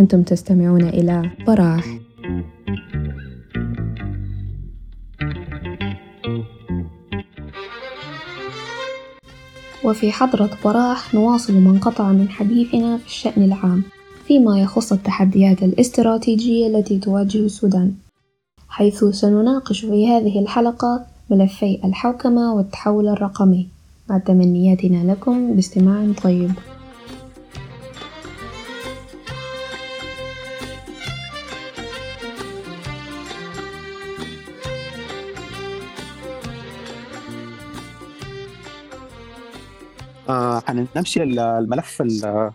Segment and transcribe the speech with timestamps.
[0.00, 1.84] أنتم تستمعون إلى براح
[9.84, 13.82] وفي حضرة براح نواصل ما انقطع من حديثنا في الشأن العام
[14.26, 17.94] فيما يخص التحديات الاستراتيجية التي تواجه السودان
[18.68, 23.68] حيث سنناقش في هذه الحلقة ملفي الحوكمة والتحول الرقمي.
[24.10, 26.52] مع تمنياتنا لكم باستماع طيب.
[40.28, 42.52] آه حنمشي الملف اللي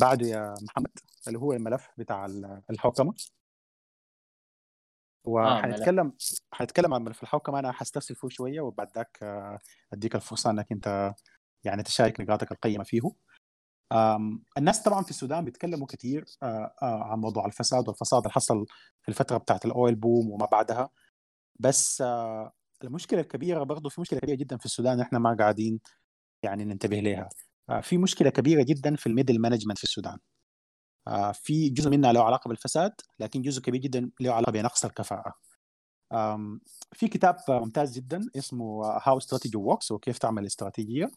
[0.00, 0.98] بعده يا محمد
[1.28, 2.26] اللي هو الملف بتاع
[2.70, 3.14] الحوكمة.
[5.24, 6.12] وحنتكلم
[6.52, 9.58] حنتكلم عن ملف الحوكمة أنا حستفسر فيه شوية وبعد ذاك آه،
[9.92, 11.14] أديك الفرصة إنك أنت
[11.64, 13.00] يعني تشارك نقاطك القيمة فيه.
[14.58, 18.66] الناس طبعا في السودان بيتكلموا كثير آه، آه، عن موضوع الفساد والفساد اللي حصل
[19.02, 20.90] في الفترة بتاعت الأويل بوم وما بعدها.
[21.60, 22.02] بس
[22.84, 25.80] المشكلة الكبيرة برضه في مشكلة كبيرة جدا في السودان إحنا ما قاعدين
[26.42, 27.28] يعني ننتبه لها
[27.82, 30.18] في مشكلة كبيرة جدا في ال middle management في السودان.
[31.32, 35.34] في جزء منها له علاقة بالفساد لكن جزء كبير جدا له علاقة بنقص الكفاءة.
[36.92, 41.10] في كتاب ممتاز جدا اسمه How Strategy Works وكيف تعمل استراتيجية.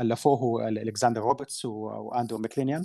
[0.00, 2.84] ألفوه الكسندر روبرتس وأندرو ماكلينيان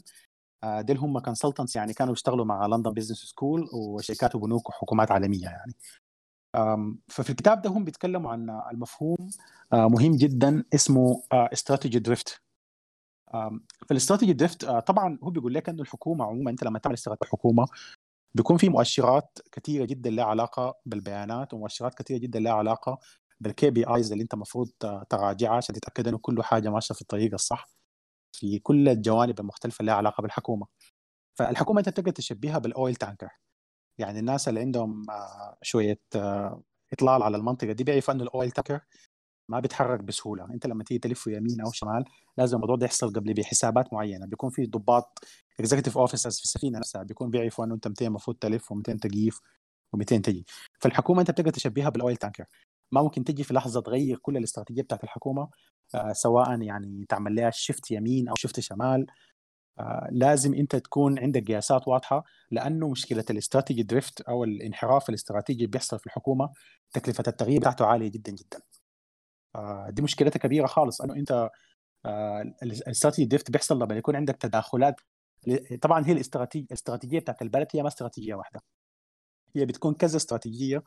[0.80, 5.74] ديل هم consultants يعني كانوا يشتغلوا مع London Business School وشركات وبنوك وحكومات عالمية يعني.
[7.08, 9.30] ففي الكتاب ده هم بيتكلموا عن المفهوم
[9.74, 12.42] مهم جدا اسمه strategic drift
[13.90, 17.66] فال strategic drift طبعا هو بيقول لك إنه الحكومة عموما أنت لما تعمل استراتيجيه حكومه
[18.36, 23.00] بيكون في مؤشرات كثيره جدا لها علاقة بالبيانات ومؤشرات كثيره جدا لها علاقة
[23.40, 24.70] بال KPIs اللي أنت المفروض
[25.10, 27.68] تراجعها عشان تتأكد إنه كل حاجة ماشية في الطريق الصح
[28.36, 30.68] في كل الجوانب المختلفة اللي لها علاقة بالحكومة.
[31.40, 33.30] فالحكومة أنت تقدر تشبهها بال oil tanker
[34.00, 36.64] يعني الناس اللي عندهم آه، شوية آه،
[36.94, 38.82] إطلاع على المنطقة دي بيعرفوا إنه ال oil tanker
[39.50, 40.46] ما بيتحرك بسهولة.
[40.54, 42.04] أنت لما تيجي تلف يمين أو شمال
[42.38, 44.26] لازم الموضوع ده يحصل قبل بحسابات معينة.
[44.26, 45.20] بيكون في ضباط
[45.60, 47.04] executive officers في السفينة نفسها.
[47.04, 49.40] بيكون بيعرفوا إنه أنت متين المفروض تلف ومتين تقيف
[49.98, 50.46] ومتين تجي.
[50.80, 52.46] فالحكومة أنت بتقدر تشبهها بال oil tanker
[52.92, 55.50] ما ممكن تجي في لحظة تغير كل الاستراتيجية بتاعت الحكومة
[55.96, 59.06] آه سواء يعني تعمل لها shift يمين أو shift شمال.
[59.80, 65.68] آه لازم أنت تكون عندك قياسات واضحة لأنه مشكلة ال strategic drift أو الانحراف الاستراتيجي
[65.68, 66.50] بيحصل في الحكومة
[66.94, 68.60] تكلفة التغيير بتاعته عالية جدا جدا.
[69.90, 71.50] دي مشكلتها كبيرة خالص إنه أنت
[72.06, 74.96] آه، ال strategic drift بيحصل لما يكون عندك تداخلات
[75.82, 78.62] طبعا هي الاستراتيجيه الاستراتيجية بتاعت البلد هي ما استراتيجية واحدة.
[79.56, 80.84] هي بتكون كذا استراتيجية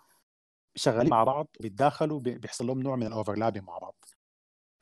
[0.76, 4.04] شغالين مع بعض بيتداخلوا بيحصل لهم نوع من ال overlapping مع بعض.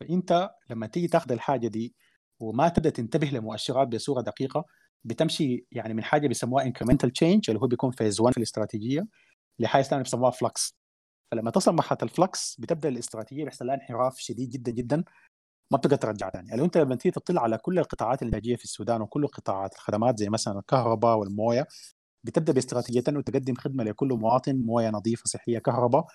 [0.01, 1.95] فأنت لما تيجي تاخذ الحاجة دي
[2.41, 4.65] وما تبدأ تنتبه لمؤشرات بصورة دقيقة
[5.05, 9.07] بتمشي يعني من حاجة بيسموها incremental change اللي هو بيكون phase 1 في الاستراتيجية
[9.59, 10.77] لحاجة ثانية بيسموها flux
[11.33, 15.05] فلما تصل مرحلة ال flux بتبدأ الاستراتيجية بيحصل لها انحراف شديد جدا جدا
[15.73, 19.01] ما بتقدر ترجع ثاني يعني انت لما تيجي تطلع على كل القطاعات الانتاجيه في السودان
[19.03, 21.67] وكل القطاعات الخدمات زي مثلا الكهرباء والموية
[22.25, 26.07] بتبدأ باستراتيجية انه تقدم خدمة لكل مواطن موية نظيفة صحية كهرباء.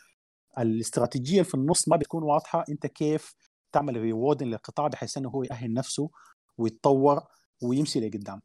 [0.60, 3.36] الاستراتيجية في النص ما بتكون واضحة أنت كيف
[3.72, 6.10] تعمل ريوردن للقطاع بحيث إنه هو يأهل نفسه
[6.58, 7.24] ويتطور
[7.64, 8.42] ويمشي لقدام.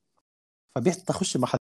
[0.76, 1.60] فبتخش مرحلة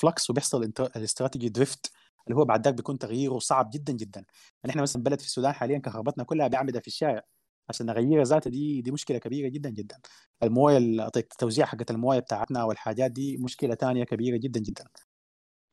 [0.00, 1.92] ال flux وبيحصل ال strategic drift
[2.26, 4.24] اللي هو بعد ذاك بيكون تغييره صعب جدا جدا.
[4.64, 7.22] يعني إحنا مثلا بلد في السودان حاليا كهربتنا كلها باعمده في الشارع
[7.68, 9.98] عشان نغيرها ذاتها دي دي مشكلة كبيرة جدا جدا.
[10.42, 10.78] الموية
[11.16, 14.84] التوزيع حقت الموية بتاعتنا والحاجات دي مشكلة ثانية كبيرة جدا جدا.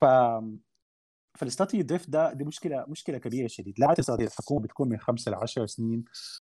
[0.02, 0.06] ف
[1.40, 3.80] فال strategy drift ده دي مشكلة مشكلة كبيرة شديد.
[3.80, 6.06] لا استراتيجيه الحكومة بتكون من خمسه ل 10 سنين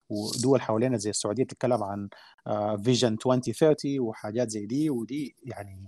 [0.10, 2.10] ودول حوالينا زي السعودية بتتكلم عن
[2.84, 5.88] vision 2030 وحاجات زي دي ودي يعني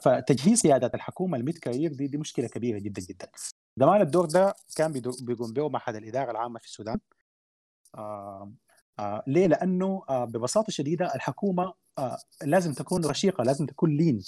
[0.00, 3.28] فتجهيز قيادات الحكومة ال mid career دي دي مشكلة كبيرة جدا جدا.
[3.76, 6.98] زمان الدور ده كان بيقوم به معهد الإدارة العامة في السودان.
[7.94, 8.52] آه
[8.98, 14.22] آه ليه؟ لأنه آه ببساطة شديدة الحكومة آه لازم تكون رشيقة لازم تكون lean.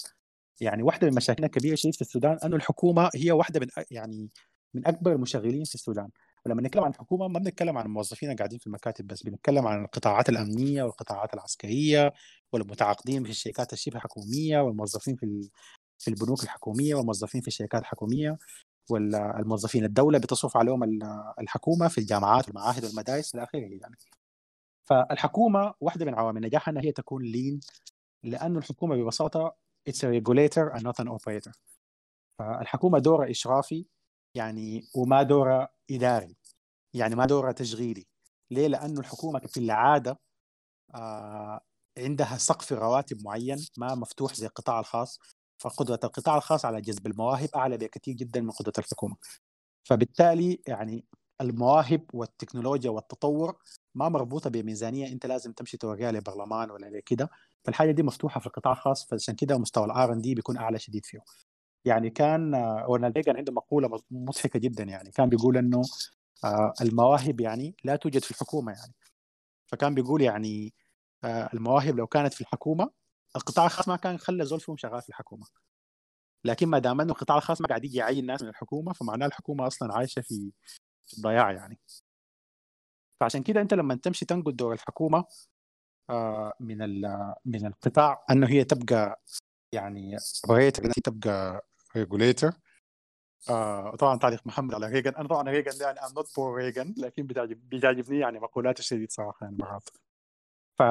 [0.61, 4.31] يعني واحدة من مشاكلنا الكبيره شديد في السودان أنه الحكومة هي واحدة من يعني
[4.75, 6.09] من أكبر المشغلين في السودان.
[6.47, 10.29] ولما نتكلم عن الحكومة ما بنتكلم عن الموظفين قاعدين في المكاتب بس بنتكلم عن القطاعات
[10.29, 12.13] الأمنية والقطاعات العسكرية
[12.53, 15.51] والمتعاقدين في الشركات الشبه حكوميه والموظفين في
[15.99, 18.39] في البنوك الحكومية والموظفين في الشركات الحكومية
[18.91, 20.85] والموظفين الدولة بتصرف عليهم
[21.41, 23.97] الحكومة في الجامعات والمعاهد والمدارس إلى آخره يعني.
[24.85, 27.61] فالحكومة واحدة من عوامل نجاحها انها هي تكون لين
[28.23, 29.57] لأنه الحكومة ببساطة
[29.91, 31.53] it's a regulator and not an operator.
[32.39, 33.87] فالحكومة دورها إشرافي
[34.35, 36.37] يعني وما دورها إداري.
[36.95, 38.07] يعني ما دورها تشغيلي.
[38.51, 40.19] ليه؟ لأنه الحكومة في العادة
[40.95, 41.61] آه
[41.99, 45.21] عندها سقف رواتب معين ما مفتوح زي القطاع الخاص.
[45.59, 49.17] فقدرة القطاع الخاص على جذب المواهب أعلى بكثير جدا من قدرة الحكومة.
[49.85, 51.05] فبالتالي يعني
[51.41, 53.57] المواهب والتكنولوجيا والتطور
[53.95, 55.09] ما مربوطة بميزانية.
[55.13, 57.31] أنت لازم تمشي توريها لبرلمان ولا كده
[57.65, 59.07] فالحاجة دي مفتوحة في القطاع الخاص.
[59.09, 61.21] فعشان كده مستوى ال R and D بيكون أعلى شديد فيه.
[61.85, 65.11] يعني كان رونالد ريجن عنده مقولة مضحكة جدا يعني.
[65.11, 65.83] كان بيقول إنه
[66.45, 68.95] آه، المواهب يعني لا توجد في الحكومة يعني.
[69.67, 70.75] فكان بيقول يعني
[71.25, 72.91] آه، المواهب لو كانت في الحكومة
[73.37, 75.47] القطاع الخاص ما كان خلى زول فيهم شغال في الحكومة.
[76.45, 79.67] لكن ما دام إنه القطاع الخاص ما قاعد يجي يعين ناس من الحكومة فمعناه الحكومة
[79.67, 80.53] أصلا عايشة في
[81.19, 81.79] الضياع يعني.
[83.21, 85.25] فعشان كده أنت لما تمشي تنقد دور الحكومة
[86.11, 86.79] آه، من
[87.45, 89.23] من القطاع أنه هي تبقى
[89.73, 90.17] يعني
[90.51, 92.53] ريتر تبقى regulator
[93.51, 97.27] آه طبعا تعليق محمد على ريجن أنا طبعا ريجن يعني I'm not pro ريجن لكن
[97.27, 99.89] بتعجب بيعجبني يعني مقولاته الشديد صراحة يعني مرات.
[100.79, 100.83] ف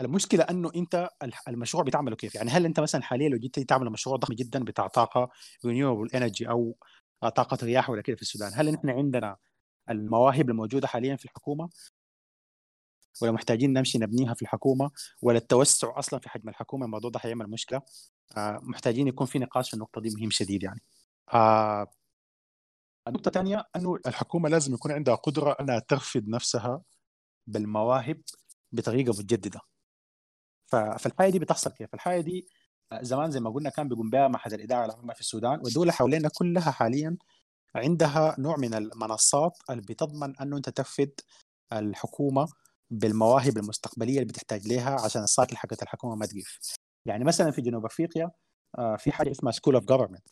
[0.00, 1.08] المشكلة أنه أنت
[1.48, 4.86] المشروع بتعمله كيف؟ يعني هل أنت مثلا حاليا لو جيت تعمل مشروع ضخم جدا بتاع
[4.86, 5.30] طاقة
[5.64, 6.76] renewable energy أو
[7.20, 9.36] طاقة رياح ولا كده في السودان هل نحن عندنا
[9.90, 11.68] المواهب الموجودة حاليا في الحكومة؟
[13.22, 14.90] ولا محتاجين نمشي نبنيها في الحكومة؟
[15.22, 17.82] ولا التوسع أصلا في حجم الحكومة؟ الموضوع ده حيعمل مشكلة.
[18.36, 20.80] محتاجين يكون في نقاش في النقطه دي مهم شديد يعني.
[21.34, 21.86] آه
[23.08, 26.82] النقطة الثانية أنه الحكومة لازم يكون عندها قدرة أنها ترفد نفسها
[27.46, 28.22] بالمواهب
[28.72, 29.60] بطريقة متجددة.
[30.66, 32.48] فالحاجة دي بتحصل كيف؟ الحاجة دي
[32.92, 36.28] آه، زمان زي ما قلنا كان بيقوم بها معهد الإدارة العامة في السودان والدولة حوالينا
[36.34, 37.16] كلها حاليا
[37.74, 41.20] عندها نوع من المنصات اللي بتضمن أنه أنت ترفد
[41.72, 42.48] الحكومة
[42.90, 46.58] بالمواهب المستقبلية اللي بتحتاج لها عشان ال cycle حقت الحكومة ما تقف.
[47.08, 48.30] يعني مثلا في جنوب أفريقيا
[48.78, 50.28] آه، في حاجة اسمها school of government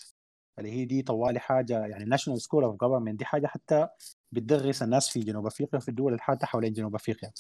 [0.58, 3.88] اللي هي دي طوالي حاجة يعني national school of government دي حاجة حتى
[4.32, 7.32] بتدرس الناس في جنوب أفريقيا في الدول الحادة حوالين جنوب أفريقيا.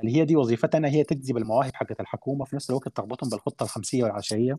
[0.00, 3.64] اللي هي دي وظيفتها انها هي تجذب المواهب حقت الحكومة في نفس الوقت تربطهم بالخطة
[3.64, 4.58] الخمسية والعشرية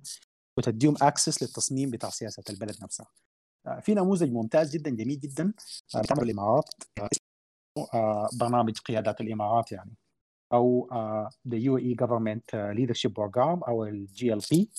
[0.58, 3.08] وتديهم access للتصميم بتاع سياسة البلد نفسها.
[3.82, 5.54] في نموذج ممتاز جدا جميل جدا
[5.96, 9.96] بتعمل آه، الامارات اسمه آه، برنامج قيادات الإمارات يعني.
[10.54, 10.90] أو
[11.48, 14.70] the UAE government leadership program أو الجي ال بي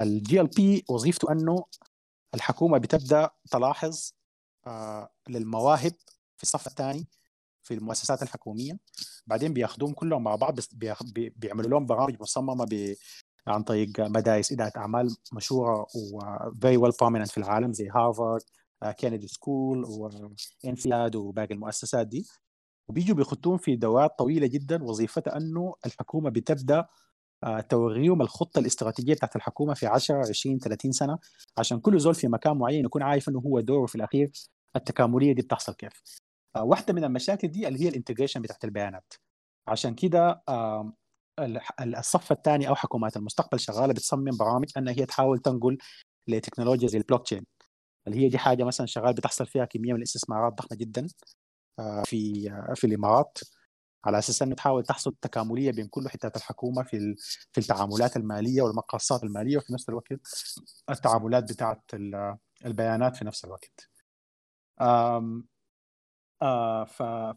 [0.00, 1.64] الجي ال بي وظيفته أنه
[2.34, 4.12] الحكومة بتبدأ تلاحظ
[4.66, 5.92] آه، للمواهب
[6.36, 7.06] في الصف الثاني
[7.62, 8.78] في المؤسسات الحكومية.
[9.26, 10.58] بعدين بياخذوهم كلهم مع بعض
[11.14, 12.66] بيعملوا لهم برامج مصممة
[13.46, 16.20] عن طريق مدارس اداره أعمال مشهورة و
[16.50, 18.42] very well prominent في العالم زي هارفارد
[18.98, 19.84] كينيدي school
[20.64, 22.26] وانسياد وباقي المؤسسات دي.
[22.88, 26.86] وبيجوا بيخشون في دورات طويلة جدا وظيفتها أنه الحكومة بتبدأ
[27.44, 31.18] آه، توريهم الخطة الاستراتيجية بتاعت الحكومة في 10 20 30 سنة
[31.58, 34.30] عشان كل زول في مكان معين يكون عارف إنه هو دوره في الأخير
[34.76, 36.02] التكاملية دي بتحصل كيف.
[36.56, 39.14] آه، واحدة من المشاكل دي اللي هي ال integration بتاعت البيانات.
[39.68, 40.42] عشان كده
[41.80, 45.78] الصف الثاني أو حكومات المستقبل شغالة بتصمم برامج إنها هي تحاول تنقل
[46.28, 47.46] لتكنولوجيا زي البلوك تشين
[48.06, 51.06] اللي هي دي حاجة مثلا شغال بتحصل فيها كمية من الاستثمارات ضخمة جدا
[52.04, 53.38] في في الإمارات
[54.04, 57.14] على أساس أنه تحاول تحصل تكاملية بين كل حتات الحكومة في
[57.52, 60.12] في التعاملات المالية والمقاصات المالية وفي نفس الوقت
[60.90, 61.82] التعاملات بتاعت
[62.66, 63.90] البيانات في نفس الوقت.
[66.42, 66.84] آه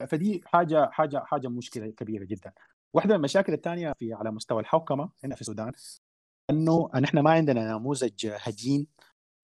[0.09, 2.53] فدي حاجة حاجة حاجة مشكلة كبيرة جدا.
[2.93, 5.71] واحدة من المشاكل الثانية في على مستوى الحوكمة هنا في السودان
[6.49, 8.87] أنه إحنا ما عندنا نموذج هجين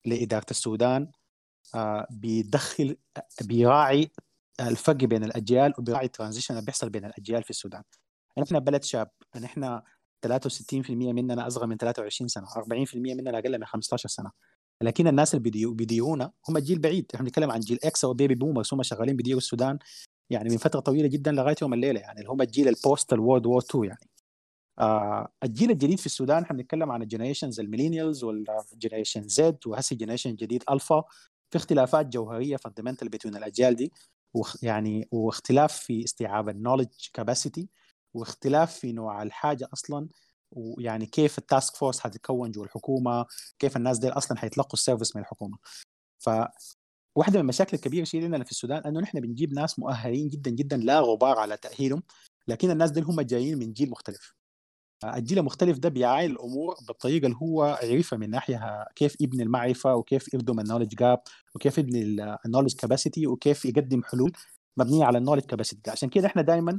[0.04, 1.10] لإدارة السودان
[1.74, 2.96] آه، بيدخل
[3.44, 4.10] بيراعي
[4.60, 7.82] الفرق بين الأجيال وبيراعي الترانزيشن اللي بيحصل بين الأجيال في السودان.
[8.42, 9.10] إحنا بلد شاب
[9.44, 9.82] إحنا
[10.26, 14.30] 63% مننا أصغر من 23 سنة 40% مننا أقل من 15 سنة.
[14.82, 17.06] لكن الناس اللي بيديرونا هم جيل بعيد.
[17.14, 19.78] إحنا بنتكلم عن جيل X أو baby boomers هم شغالين بيديروا السودان
[20.30, 23.46] يعني من فترة طويلة جدا لغاية يوم الليلة يعني اللي هم الجيل ال post World
[23.46, 24.10] War 2 يعني.
[24.78, 29.58] آه الجيل الجديد في السودان إحنا بنتكلم عن ال generations ال millennials وال generation Z
[29.66, 31.04] وهسه ال generation الجديد الفا
[31.50, 33.92] في اختلافات جوهرية fundamental بين الأجيال دي.
[34.62, 37.68] يعني واختلاف في استيعاب ال knowledge capacity
[38.14, 40.08] واختلاف في نوع الحاجة أصلا
[40.50, 43.26] ويعني كيف ال task force حتتكون جوا الحكومة
[43.58, 45.58] كيف الناس دي أصلا حيتلقوا ال service من الحكومة.
[46.18, 46.30] ف
[47.16, 50.76] واحدة من المشاكل الكبيرة شديد عندنا في السودان إنه نحن بنجيب ناس مؤهلين جدا جدا
[50.76, 52.02] لا غبار على تأهيلهم
[52.48, 54.35] لكن الناس دي هم جايين من جيل مختلف.
[55.16, 60.34] الجيل المختلف ده بيعاين الأمور بالطريقة اللي هو يعرفها من ناحية كيف يبني المعرفة وكيف
[60.34, 61.20] يبدم ال knowledge gap
[61.54, 62.02] وكيف يبني
[62.46, 64.32] ال knowledge capacity وكيف يقدم حلول
[64.76, 66.78] مبنية على ال knowledge capacity عشان كده إحنا دايما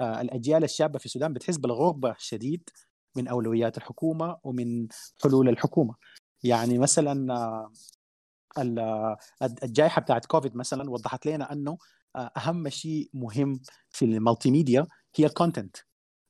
[0.00, 2.70] آه، الأجيال الشابة في السودان بتحس بالغربة الشديد
[3.16, 4.88] من أولويات الحكومة ومن
[5.22, 5.94] حلول الحكومة.
[6.42, 9.16] يعني مثلا آه،
[9.62, 11.78] الجائحة بتاعت كوفيد مثلا وضحت لنا إنه
[12.16, 14.86] أهم شيء مهم في ال multimedia
[15.16, 15.76] هي ال content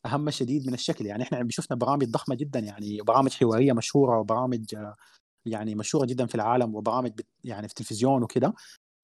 [0.07, 1.07] أهم شديد من الشكل.
[1.07, 4.77] يعني إحنا شفنا برامج ضخمة جدا يعني برامج حوارية مشهورة وبرامج
[5.47, 8.55] يعني مشهورة جدا في العالم وبرامج يعني في التلفزيون وكده.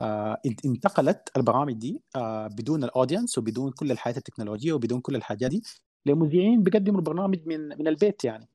[0.03, 5.51] آه انتقلت البرامج دي آه بدون ال audience وبدون كل الحياة التكنولوجية وبدون كل الحاجات
[5.51, 5.63] دي
[6.07, 8.49] لمذيعين بيقدموا البرنامج من من البيت يعني.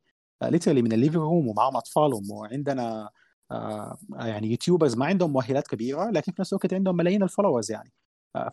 [0.44, 3.10] literally آه من ال living room ومعهم اطفالهم وعندنا
[3.52, 7.72] آه يعني YouTubers ما عندهم مؤهلات كبيرة لكن في نفس الوقت عندهم ملايين ال followers
[7.72, 7.92] يعني.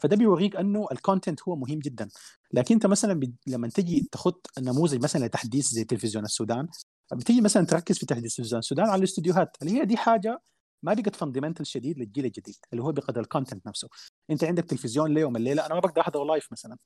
[0.03, 2.09] فده بيوريك أنه ال content هو مهم جدا.
[2.53, 6.69] لكن أنت مثلا لما تجي تاخذ نموذج مثلا لتحديث زي تلفزيون السودان
[7.12, 9.57] بتيجي مثلا تركز في تحديث تلفزيون السودان على الاستديوهات.
[9.62, 10.43] اللي هي دي حاجة
[10.83, 13.88] ما بقت fundamental شديد للجيل الجديد اللي هو بقدر ال content نفسه.
[14.31, 16.76] أنت عندك تلفزيون ليوم الليلة أنا ما بقدر احضر live مثلا.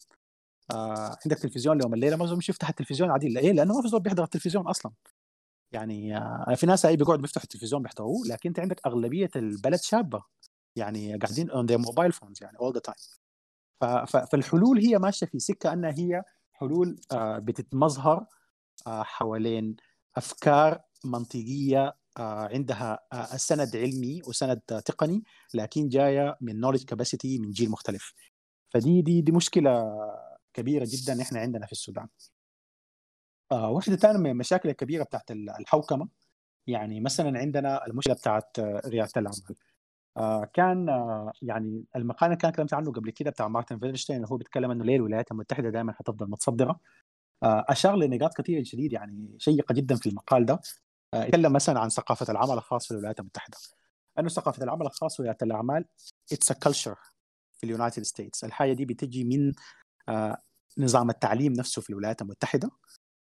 [0.70, 3.28] آه عندك تلفزيون ليوم الليلة ما زول يفتح التلفزيون عادي.
[3.28, 4.92] ليه؟ لأنه ما في زول بيحضر التلفزيون أصلا.
[5.72, 10.22] يعني آه في ناس بيقعدوا بيفتحوا التلفزيون بيحضروه لكن أنت عندك أغلبية البلد شابة.
[10.78, 12.96] يعني قاعدين on their mobile phones يعني all the time
[14.06, 18.26] فالحلول هي ماشية في سكة انها هي حلول آه بتتمظهر
[18.86, 19.76] آه حوالين
[20.16, 22.98] أفكار منطقية آه عندها
[23.36, 25.22] سند علمي وسند تقني
[25.54, 28.14] لكن جاية من نولج كاباسيتي من جيل مختلف.
[28.74, 29.84] فدي دي دي مشكلة
[30.54, 32.08] كبيرة جدا إحنا عندنا في السودان.
[33.52, 36.08] واحدة ثانية من المشاكل الكبيره بتاعت الحوكمة.
[36.66, 39.56] يعني مثلا عندنا المشكلة بتاعت ريادة الأعمال.
[40.54, 44.36] كان آه يعني المقال اللي كان كلمت عنه قبل كده بتاع مارتن فيرشتين اللي هو
[44.36, 46.80] بيتكلم إنه ليه الولايات المتحدة دائما حتفضل متصدرة.
[47.42, 50.60] آه أشار لنقاط كثيرة شديد يعني شيقة جدا في المقال ده.
[51.14, 53.58] يتكلم مثلا عن ثقافة العمل الخاص في الولايات المتحدة.
[54.18, 55.84] إنه ثقافة العمل الخاص في ولايات الاعمال
[56.32, 56.96] it's culture
[57.58, 58.44] في ال United States.
[58.44, 59.52] الحاجة دي بتجي من
[60.78, 62.70] نظام التعليم نفسه في الولايات المتحدة.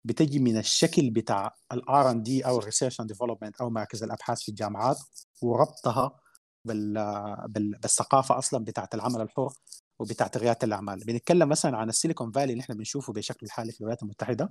[0.05, 4.03] بتجي من الشكل بتاع ال R and D أو ال research and development أو مراكز
[4.03, 4.97] الأبحاث في الجامعات
[5.41, 6.19] وربطها.
[6.65, 9.53] بالثقافة أصلا بتاعت العمل الحر
[9.99, 10.99] وبتاعت رياده الأعمال.
[10.99, 14.49] بنتكلم مثلا عن السيليكون فالي اللي إحنا بنشوفه بشكل الحالي في الولايات المتحدة.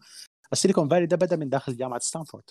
[0.52, 2.44] السيليكون فالي ده بدأ من داخل جامعة ستانفورد.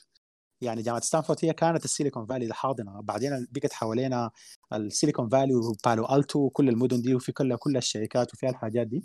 [0.61, 3.01] يعني جامعة ستانفورد هي كانت السيليكون فالي الحاضنة.
[3.01, 4.31] بعدين بقت حوالينا
[4.73, 9.03] السيليكون فالي وبالو ألتو وكل المدن دي وفي كل كل الشركات وفيها الحاجات دي.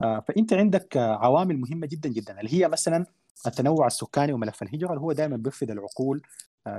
[0.00, 3.06] فأنت عندك عوامل مهمة جدا جدا اللي هي مثلا
[3.46, 6.22] التنوع السكاني وملف الهجرة اللي هو دائما بيرفض العقول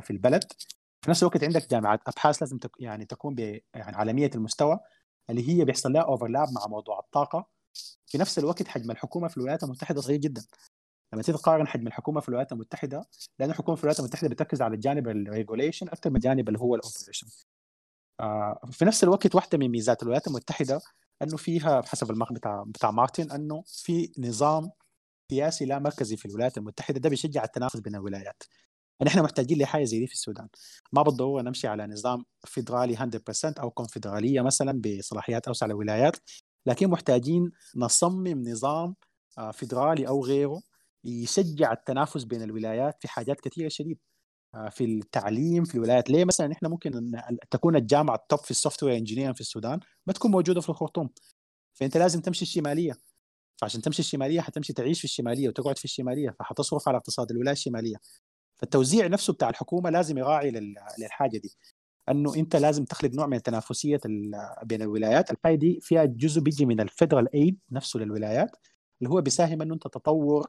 [0.01, 0.43] في البلد.
[1.05, 4.79] في نفس الوقت عندك جامعات أبحاث لازم تك يعني تكون يعني عالمية المستوى
[5.29, 7.47] اللي هي بيحصل لها overlap مع موضوع الطاقة.
[8.07, 10.45] في نفس الوقت حجم الحكومة في الولايات المتحدة صغير جدا.
[11.13, 13.05] لما تيجي تقارن حجم الحكومة في الولايات المتحدة
[13.39, 16.75] لأن الحكومة في الولايات المتحدة بتركز على الجانب ال regulation أكثر من الجانب اللي هو
[16.75, 17.27] ال operation
[18.19, 20.81] آه في نفس الوقت واحدة من ميزات الولايات المتحدة
[21.21, 24.71] إنه فيها حسب المقال بتاع بتاع مارتن إنه في نظام
[25.31, 28.43] سياسي لا مركزي في الولايات المتحدة ده بيشجع التنافس بين الولايات.
[29.01, 30.47] نحن محتاجين لحاجة زي دي في السودان.
[30.93, 36.17] ما بالضروره نمشي على نظام فيدرالي 100% أو كونفدرالية مثلا بصلاحيات اوسع للولايات
[36.65, 38.95] لكن محتاجين نصمم نظام
[39.53, 40.61] فيدرالي أو غيره
[41.03, 43.99] يشجع التنافس بين الولايات في حاجات كثيره شديد.
[44.71, 46.09] في التعليم في الولايات.
[46.09, 50.13] ليه مثلا إحنا ممكن أن تكون الجامعة ال top في ال software في السودان ما
[50.13, 51.09] تكون موجودة في الخرطوم.
[51.73, 52.97] فأنت لازم تمشي الشمالية.
[53.57, 57.95] فعشان تمشي الشمالية حتمشي تعيش في الشمالية وتقعد في الشمالية فحتصرف على اقتصاد الولاية الشمالية.
[58.57, 60.51] فالتوزيع نفسه بتاع الحكومة لازم يراعي
[60.99, 61.55] للحاجة دي.
[62.09, 63.99] إنه أنت لازم تخلق نوع من التنافسيه
[64.63, 65.31] بين الولايات.
[65.31, 68.55] الحاجة دي فيها جزء بيجي من الفيدرال أيد نفسه للولايات
[69.01, 70.47] اللي هو بيساهم إنه أنت تطور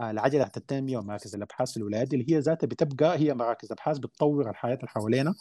[0.00, 4.74] العجلة التنميه ومراكز الأبحاث في الولايات اللي هي ذاتها بتبقى هي مراكز أبحاث بتطور الحياة
[4.74, 5.34] اللي حوالينا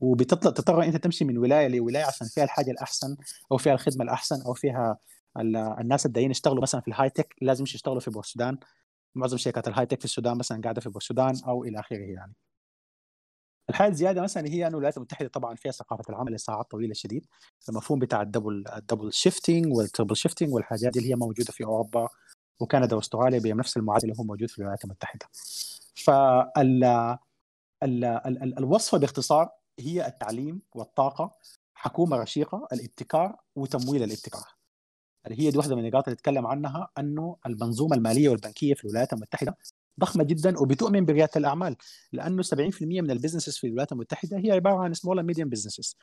[0.00, 3.16] وبتطلع تضطر إنت تمشي من ولاية لولاية عشان فيها الحاجة الأحسن
[3.52, 4.98] أو فيها الخدمة الأحسن أو فيها
[5.80, 8.58] الناس الدايرين يشتغلوا مثلا في ال high tech لازم يشتغلوا في بورسودان
[9.16, 12.34] معظم شركات ال high tech في السودان مثلا قاعدة في بورسودان أو إلى آخره يعني.
[13.70, 17.26] الحاجة الزيادة مثلا هي إنه الولايات المتحدة طبعا فيها ثقافة العمل لساعات طويلة شديد.
[17.68, 21.52] المفهوم بتاع ال double ال double shifting وال triple shifting والحاجات دي اللي هي موجودة
[21.52, 22.08] في أوروبا
[22.60, 25.26] وكندا وأستراليا بنفس المعادلة هو موجود في الولايات المتحدة.
[26.04, 26.84] فال
[27.82, 31.36] ال ال الوصفه باختصار هي التعليم والطاقة
[31.74, 34.55] حكومة رشيقة الابتكار وتمويل الابتكار.
[35.26, 39.12] اللي هي دي واحدة من النقاط اللي نتكلم عنها أنه المنظومة المالية والبنكية في الولايات
[39.12, 39.56] المتحدة
[40.00, 41.76] ضخمة جدا وبتؤمن بريادة الأعمال
[42.12, 42.48] لأنه 70%
[42.82, 45.96] من ال businesses في الولايات المتحدة هي عبارة عن small and medium businesses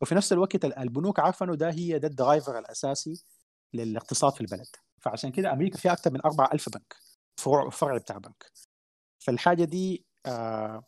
[0.00, 3.24] وفي نفس الوقت البنوك عارفه انه ده هي ده ال driver الأساسي
[3.74, 4.66] للاقتصاد في البلد.
[5.00, 6.94] فعشان كده أمريكا فيها أكثر من 4000 بنك
[7.40, 8.44] فروع فرع بتاع بنك.
[9.18, 10.84] فالحاجة دي آه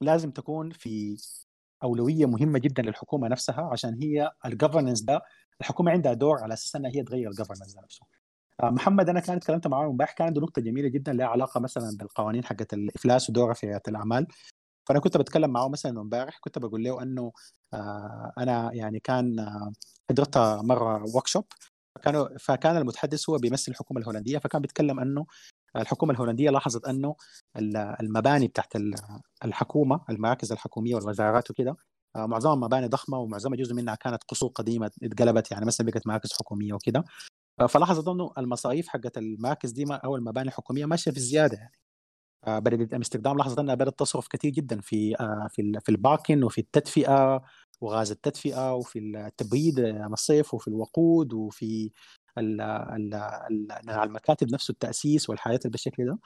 [0.00, 1.16] لازم تكون في
[1.82, 5.22] أولوية مهمة جدا للحكومة نفسها عشان هي الجفرنس ده
[5.60, 8.06] الحكومة عندها دور على أساس إنها هي تغير الجفرنس ده نفسه.
[8.62, 11.96] آه محمد أنا كانت تكلمت معاه امبارح كان عنده نقطة جميلة جدا لها علاقة مثلا
[11.98, 14.26] بالقوانين حقت الافلاس ودورها في رياده الأعمال.
[14.88, 17.32] فأنا كنت بتكلم معه مثلا امبارح كنت بقول له إنه
[17.74, 19.72] آه أنا يعني كان آه
[20.10, 21.44] حضرت مرة ورك شوب
[21.96, 25.26] فكانوا فكان المتحدث هو بيمثل الحكومة الهولندية فكان بيتكلم إنه
[25.76, 27.16] الحكومة الهولندية لاحظت إنه
[28.00, 28.72] المباني بتاعت
[29.44, 31.76] الحكومة المراكز الحكومية والوزارات وكده
[32.16, 36.72] معظمها مباني ضخمة ومعظمها جزء منها كانت قصور قديمة اتقلبت يعني مثلا بقت مراكز حكومية
[36.74, 37.04] وكده.
[37.60, 41.72] آه، فلاحظت انه المصاريف حقت المراكز دي أو المباني الحكومية ماشية في الزيادة يعني.
[42.46, 45.16] آه، بلديه امستردام لاحظت انها بدأت تصرف كثير جدا في
[45.50, 47.42] في في ال parking وفي التدفئة
[47.80, 49.78] وغاز التدفئة وفي التبريد
[50.12, 51.90] الصيف وفي الوقود وفي
[54.04, 56.18] المكاتب نفسه التأسيس والحياة اللي بالشكل ده.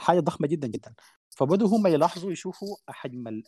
[0.00, 0.94] حاجة ضخمة جدا جدا.
[1.30, 3.42] فبدوا هم يلاحظوا يشوفوا حجم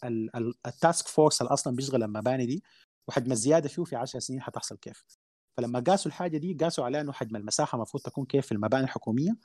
[0.66, 2.62] ال task force اللي أصلا بيشغل المباني دي
[3.08, 5.04] وحجم الزيادة فيه في 10 سنين حتحصل كيف.
[5.56, 9.36] فلما قاسوا الحاجة دي قاسوا على إنه حجم المساحة المفروض تكون كيف في المباني الحكومية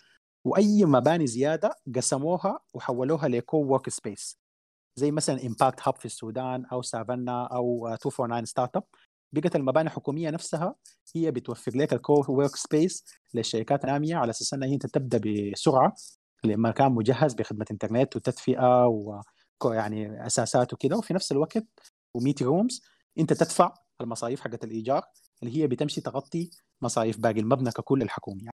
[0.45, 4.39] وأي مباني زيادة قسموها وحولوها ل co-work space
[4.95, 8.83] زي مثلا امباكت هاب في السودان أو سافانا أو 249 startup
[9.33, 10.75] بقت المباني الحكومية نفسها
[11.15, 15.95] هي بتوفر لك ال co-work space للشركات النامية على أساس إنها انت تبدأ بسرعة.
[16.43, 19.21] لمكان مجهز بخدمة إنترنت وتدفئة و
[19.65, 20.97] يعني أساسات وكده.
[20.97, 21.65] وفي نفس الوقت
[22.13, 22.81] و meeting rooms
[23.19, 25.03] أنت تدفع المصاريف حقت الإيجار
[25.43, 26.49] اللي هي بتمشي تغطي
[26.81, 28.53] مصاريف باقي المبنى ككل الحكومي يعني.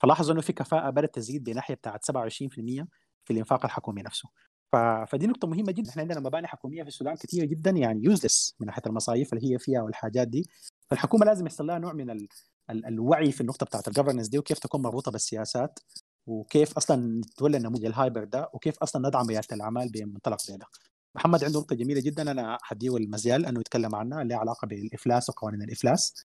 [0.00, 2.86] فلاحظوا إنه في كفاءة بدأت تزيد بناحية بتاعت 27%
[3.24, 4.28] في الإنفاق الحكومي نفسه.
[4.72, 4.76] ف...
[5.10, 8.66] فدي نقطة مهمة جدا، إحنا عندنا مباني حكومية في السودان كثيرة جدا يعني useless من
[8.66, 10.48] ناحية المصاريف اللي هي فيها والحاجات دي،
[10.90, 12.28] فالحكومة لازم يحصل لها نوع من ال...
[12.70, 12.86] ال...
[12.86, 15.78] الوعي في النقطة بتاعت ال governance دي وكيف تكون مربوطة بالسياسات
[16.26, 20.66] وكيف أصلا نتولى النموذج ال hyper ده وكيف أصلا ندعم ريادة الأعمال بمنطلق زي ده.
[21.14, 25.62] محمد عنده نقطة جميلة جدا أنا حديه المجال أنه يتكلم عنها اللي علاقة بالإفلاس وقوانين
[25.62, 26.26] الإفلاس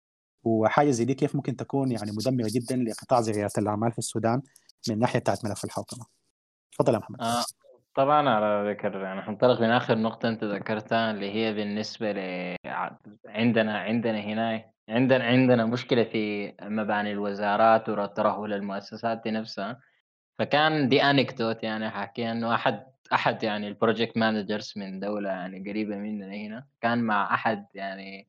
[0.44, 4.42] وحاجة زي دي كيف ممكن تكون يعني مدمرة جدا لقطاع زي ريادة الأعمال في السودان
[4.88, 6.04] من ناحية بتاعت ملف الحوكمة.
[6.72, 7.20] تفضل يا محمد.
[7.20, 7.44] آه
[7.94, 12.18] طبعا على ذكر يعني حنطلق من آخر نقطة أنت ذكرتها اللي هي بالنسبة ل
[13.26, 19.80] عندنا عندنا هنا عندنا عندنا مشكلة في مباني الوزارات وترهل المؤسسات دي نفسها.
[20.38, 25.70] فكان دي anecdote يعني حكي إنه أحد أحد يعني ال project managers من دولة يعني
[25.70, 28.28] قريبة مننا هنا كان مع أحد يعني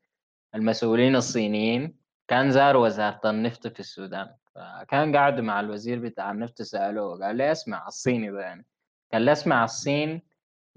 [0.55, 1.95] المسؤولين الصينيين
[2.27, 4.27] كان زار وزارة النفط في السودان.
[4.55, 8.65] فكان قاعد مع الوزير بتاع النفط سألوه قال لي اسمع الصيني ده يعني.
[9.13, 10.21] قال لي اسمع الصين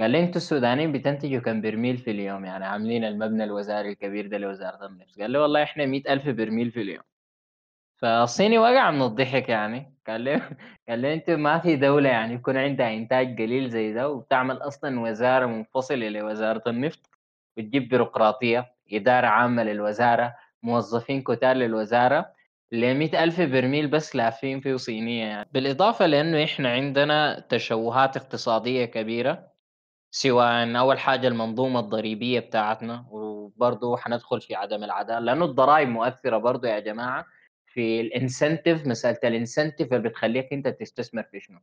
[0.00, 4.86] قال أنتوا السودانيين بتنتجوا كم برميل في اليوم؟ يعني عاملين المبنى الوزاري الكبير ده لوزارة
[4.86, 5.20] النفط.
[5.20, 7.02] قال لي والله إحنا مئة ألف برميل في اليوم.
[7.96, 9.94] فالصيني وقع من الضحك يعني.
[10.06, 10.40] قال لي
[10.88, 15.00] قال لي أنت ما في دولة يعني يكون عندها إنتاج قليل زي ده وبتعمل أصلا
[15.00, 17.10] وزارة منفصلة لوزارة النفط
[17.58, 22.32] وتجيب بيروقراطية إدارة عامة للوزارة موظفين كتار للوزارة
[22.72, 22.84] ل
[23.14, 25.48] ألف برميل بس لافين فيه صينية يعني.
[25.52, 29.57] بالإضافة لأنه إحنا عندنا تشوهات اقتصادية كبيرة.
[30.10, 36.68] سواء أول حاجة المنظومة الضريبية بتاعتنا وبرضه حندخل في عدم العدالة لأنه الضرائب مؤثرة برضه
[36.68, 37.26] يا جماعة
[37.66, 41.58] في ال incentive مسألة ال incentive اللي بتخليك أنت تستثمر في شنو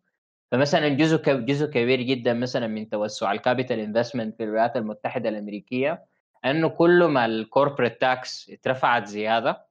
[0.51, 6.05] فمثلا جزء جزء كبير جدا مثلا من توسع ال capital investment في الولايات المتحدة الأمريكية
[6.45, 9.65] إنه كل ما ال corporate tax اترفعت زيادة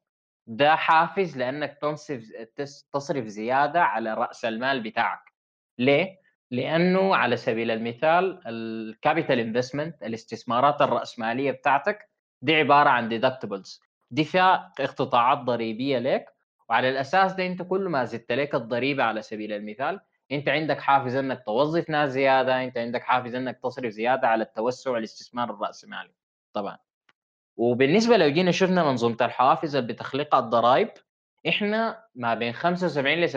[0.47, 2.23] ده حافز لأنك تنصف
[2.93, 5.33] تصرف زيادة على رأس المال بتاعك
[5.79, 12.09] ليه؟ لأنه على سبيل المثال ال capital investment الاستثمارات الرأسمالية بتاعتك
[12.43, 13.81] دي عبارة عن deductibles
[14.11, 16.27] دي فيها اقتطاعات ضريبية لك
[16.69, 20.01] وعلى الأساس ده أنت كل ما زدت لك الضريبة على سبيل المثال
[20.33, 24.91] أنت عندك حافز إنك توظف ناس زيادة أنت عندك حافز إنك تصرف زيادة على التوسع
[24.91, 26.11] والاستثمار الرأسمالي.
[26.53, 26.79] طبعا.
[27.57, 30.89] وبالنسبة لو جينا شفنا منظومة الحوافز اللي بتخلقها الضرائب
[31.49, 33.37] إحنا ما بين 75 ل 70%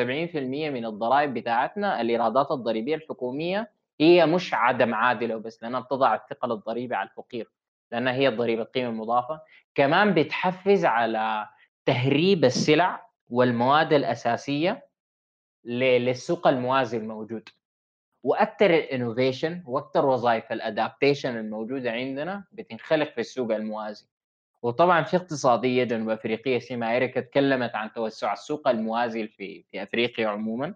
[0.73, 6.95] من الضرائب بتاعتنا الإيرادات الضريبية الحكومية هي مش عدم عادلة بس لأنها بتضع الثقل الضريبي
[6.95, 7.51] على الفقير
[7.91, 9.41] لأنها هي الضريبة القيمة المضافة.
[9.75, 11.47] كمان بتحفز على
[11.85, 14.87] تهريب السلع والمواد الأساسية
[15.65, 17.49] للسوق الموازي الموجود.
[18.23, 24.07] وأكثر ال innovation وأكثر وظائف ال adaptation الموجودة عندنا بتنخلق في السوق الموازي.
[24.61, 30.27] وطبعا في اقتصادية جنوب افريقيه اسمها ايريكا تكلمت عن توسع السوق الموازي في في أفريقيا
[30.27, 30.73] عموما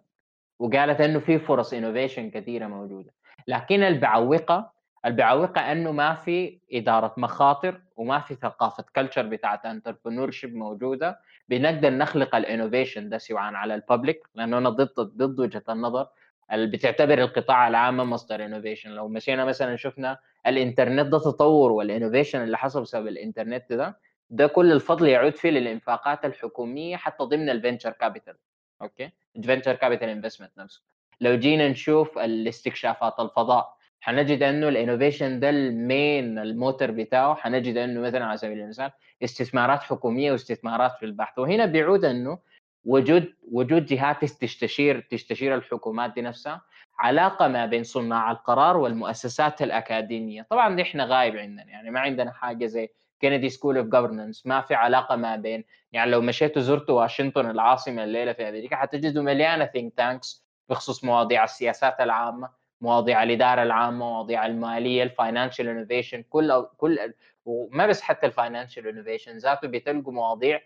[0.60, 3.13] وقالت إنه في فرص innovation كثيرة موجودة.
[3.48, 4.71] لكن البعوق
[5.06, 11.20] البعوق إنه ما في إدارة مخاطر وما في ثقافة culture بتاعت entrepreneur موجودة.
[11.50, 16.08] بنقدر نخلق ال innovation ده سواء على ال public لأنه أنا ضد ضد وجهة النظر
[16.54, 22.43] اللي بتعتبر القطاع العام مصدر innovation لو مشينا مثلا شفنا الإنترنت ده تطور وال innovation
[22.44, 23.98] اللي حصل بسبب الإنترنت ده
[24.30, 28.36] ده كل الفضل يعود فيه للإنفاقات الحكومية حتى ضمن ال venture capital
[28.82, 30.82] okay؟ ال venture capital investment نفسه.
[31.22, 37.78] لو جينا نشوف الاستكشافات الفضاء حنجد إنه ال innovation ده ال main motor بتاعه حنجد
[37.78, 38.92] إنه مثلا على سبيل المثال
[39.24, 41.40] استثمارات حكومية واستثمارات في البحث.
[41.40, 42.40] وهنا بيعود إنه
[42.86, 46.62] وجود وجود جهات تستشير تستشير الحكومات دي نفسها
[47.00, 50.48] علاقة ما بين صناع القرار والمؤسسات الأكاديمية.
[50.50, 54.62] طبعا دي إحنا غايب عندنا يعني ما عندنا حاجة زي Kennedy School of Governance ما
[54.62, 59.65] في علاقة ما بين يعني لو مشيتوا زرتوا واشنطن العاصمة الليلة في أمريكا حتجدوا مليانة
[59.65, 62.50] think tanks بخصوص مواضيع السياسات العامة
[62.82, 67.13] مواضيع الإدارة العامة مواضيع المالية ال financial innovation كل كل
[67.46, 70.62] وما بس حتى ال financial innovation ذاته بتلقوا مواضيع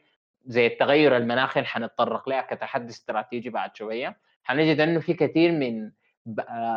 [0.45, 4.17] زي التغير المناخي اللي حنتطرق لها كتحدي استراتيجي بعد شوية.
[4.43, 5.91] حنجد إنه في كثير من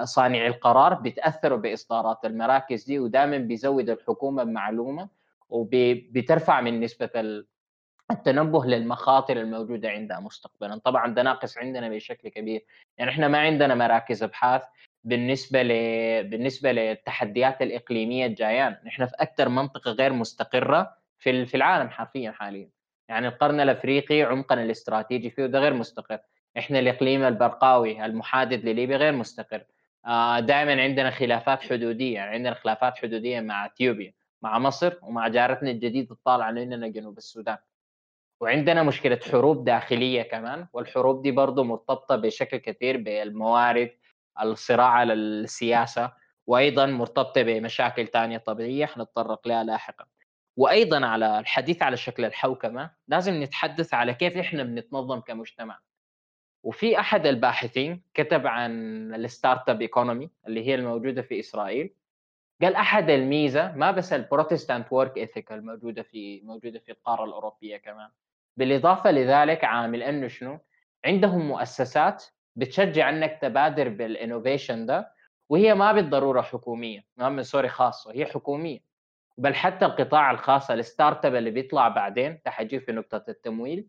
[0.04, 5.09] صانعي القرار بيتاثروا بإصدارات المراكز دي ودائما بيزود الحكومة بمعلومة
[5.48, 7.11] وبترفع من نسبة
[8.11, 10.76] التنبه للمخاطر الموجودة عندها مستقبلا.
[10.85, 12.64] طبعا ده ناقص عندنا بشكل كبير.
[12.98, 14.62] يعني إحنا ما عندنا مراكز أبحاث
[15.04, 15.68] بالنسبة ل...
[16.28, 18.76] بالنسبة للتحديات الإقليمية الجايان.
[18.85, 22.70] نحن في أكثر منطقة غير مستقرة في العالم حرفيا حاليا.
[23.09, 26.18] يعني القرن الأفريقي عمقا الاستراتيجي فيه ده غير مستقر.
[26.59, 29.64] إحنا الإقليم البرقاوي المحادث لليبيا غير مستقر.
[30.07, 35.71] آه، دائما عندنا خلافات حدودية يعني عندنا خلافات حدودية مع إثيوبيا مع مصر ومع جارتنا
[35.71, 37.57] الجديد الطالعة لنا جنوب السودان.
[38.40, 43.90] وعندنا مشكلة حروب داخلية كمان والحروب دي برضه مرتبطة بشكل كثير بالموارد
[44.42, 46.12] الصراع على السياسة
[46.47, 50.05] وأيضا مرتبطة بمشاكل ثانية طبيعية حنتطرق لها لاحقا.
[50.59, 55.79] وأيضا على الحديث على شكل الحوكمه لازم نتحدث على كيف إحنا بنتنظم كمجتمع.
[56.62, 58.71] وفي أحد الباحثين كتب عن
[59.14, 61.94] ال startup economy اللي هي الموجودة في إسرائيل
[62.62, 67.77] قال أحد الميزة ما بس ال Protestant work ethic الموجودة في موجودة في القارة الأوروبية
[67.77, 68.09] كمان
[68.57, 70.59] بالإضافة لذلك عامل أنه شنو؟
[71.05, 72.25] عندهم مؤسسات
[72.57, 75.12] بتشجع إنك تبادر بال innovation ده
[75.49, 78.88] وهي ما بالضرورة حكومية ما من sorry خاصة هي حكومية.
[79.38, 83.88] بل حتى القطاع الخاص ال startup اللي بيطلع بعدين تجي في نقطة التمويل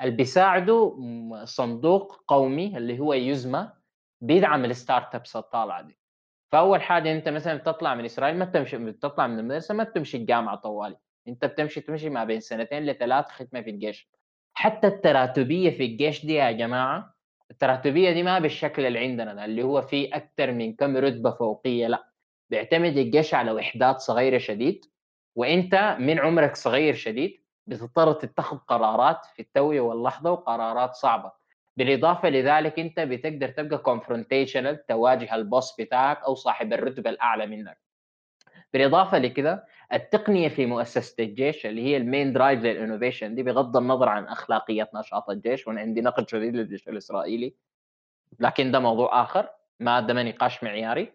[0.00, 0.96] اللي بيساعده
[1.44, 3.72] صندوق قومي اللي هو يزمى
[4.20, 5.98] بيدعم ال startups الطالعة دي.
[6.52, 10.56] فأول حاجة أنت مثلا بتطلع من إسرائيل ما تمشي بتطلع من المدرسة ما بتمشي الجامعة
[10.56, 10.96] طوالي.
[11.28, 14.10] أنت بتمشي تمشي ما بين سنتين لثلاث خدمة في الجيش.
[14.54, 17.14] حتى التراتبية في الجيش دي يا جماعة
[17.50, 22.09] التراتبية دي ما بالشكل اللي عندنا اللي هو فيه أكثر من كم رتبة فوقية لا.
[22.50, 24.84] بيعتمد الجيش على وحدات صغيرة شديد
[25.36, 31.32] وإنت من عمرك صغير شديد بتضطر تتخذ قرارات في التو واللحظة وقرارات صعبة.
[31.76, 37.78] بالإضافة لذلك إنت بتقدر تبقى confrontational تواجه ال boss بتاعك أو صاحب الرتبة الأعلى منك.
[38.72, 43.76] بالإضافة لكده التقنية في مؤسسة الجيش اللي هي ال main drive لل innovation دي بغض
[43.76, 47.54] النظر عن اخلاقيات نشاط الجيش وأنا عندي نقد شديد للجيش الإسرائيلي
[48.40, 49.48] لكن ده موضوع آخر
[49.80, 51.12] ما ده نقاش معياري.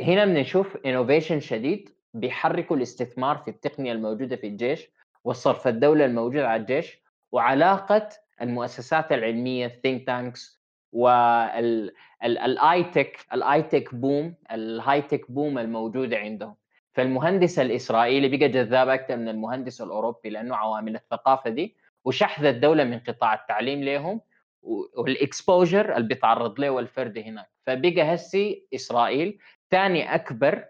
[0.00, 4.88] هنا بنشوف innovation شديد بيحركوا الاستثمار في التقنية الموجودة في الجيش
[5.24, 7.02] والصرف الدولة الموجود على الجيش
[7.32, 8.08] وعلاقة
[8.42, 16.54] المؤسسات العلمية الثينك تانكس والاي تك الاي تك بوم الهاي تك بوم الموجودة عندهم.
[16.92, 22.98] فالمهندس الإسرائيلي بقى جذاب أكثر من المهندس الأوروبي لأنه عوامل الثقافة دي وشحذ الدولة من
[22.98, 24.20] قطاع التعليم لهم
[24.62, 27.50] وال exposure اللي بيتعرض له الفرد هناك.
[27.66, 29.38] فبقى هسي إسرائيل
[29.72, 30.64] ثاني أكبر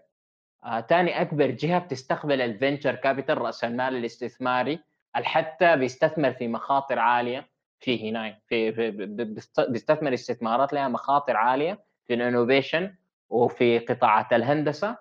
[0.89, 4.79] ثاني آه أكبر جهة بتستقبل ال venture capital راس المال الاستثماري
[5.15, 8.91] حتى بيستثمر في مخاطر عالية في هنا في, في
[9.69, 12.95] بيستثمر استثمارات لها مخاطر عالية في ال innovation
[13.29, 14.97] وفي قطاعات الهندسة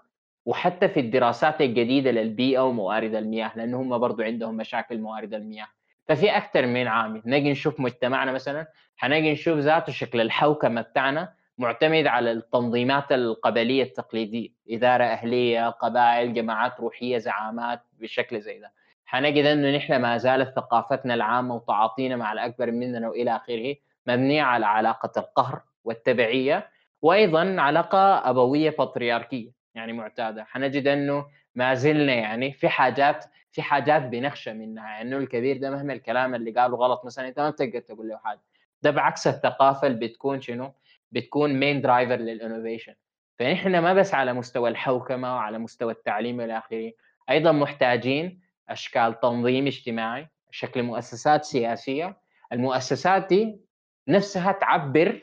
[0.47, 5.67] وحتى في الدراسات الجديدة للبيئة وموارد المياه لأنه هم برضو عندهم مشاكل موارد المياه.
[6.09, 12.07] ففي أكثر من عامل نجي نشوف مجتمعنا مثلا حنجي نشوف ذاته شكل الحوكمة بتاعنا معتمد
[12.07, 18.73] على التنظيمات القبلية التقليدية إدارة أهلية قبائل جماعات روحية زعامات بشكل زي ده.
[19.07, 23.75] حنجد أنه نحن ما زالت ثقافتنا العامة وتعاطينا مع الأكبر مننا وإلى آخره
[24.07, 26.69] مبنية على علاقة القهر والتبعية
[27.03, 30.45] وأيضا علاقة أبوية بطريركيه يعني معتادة.
[30.45, 34.89] حنجد أنه ما زلنا يعني في حاجات في حاجات بنخشى منها.
[34.89, 38.17] يعني أنه الكبير ده مهما الكلام اللي قاله غلط مثلا أنت ما بتقدر تقول له
[38.17, 38.41] حاجة.
[38.83, 40.73] ده بعكس الثقافة اللي بتكون شنو؟
[41.13, 42.95] بتكون main driver لل innovation
[43.39, 46.93] فنحن ما بس على مستوى الحوكمة وعلى مستوى التعليم إلى آخره
[47.31, 52.17] أيضا محتاجين أشكال تنظيم اجتماعي شكل مؤسسات سياسية.
[52.53, 53.61] المؤسسات دي
[54.09, 55.23] نفسها تعبر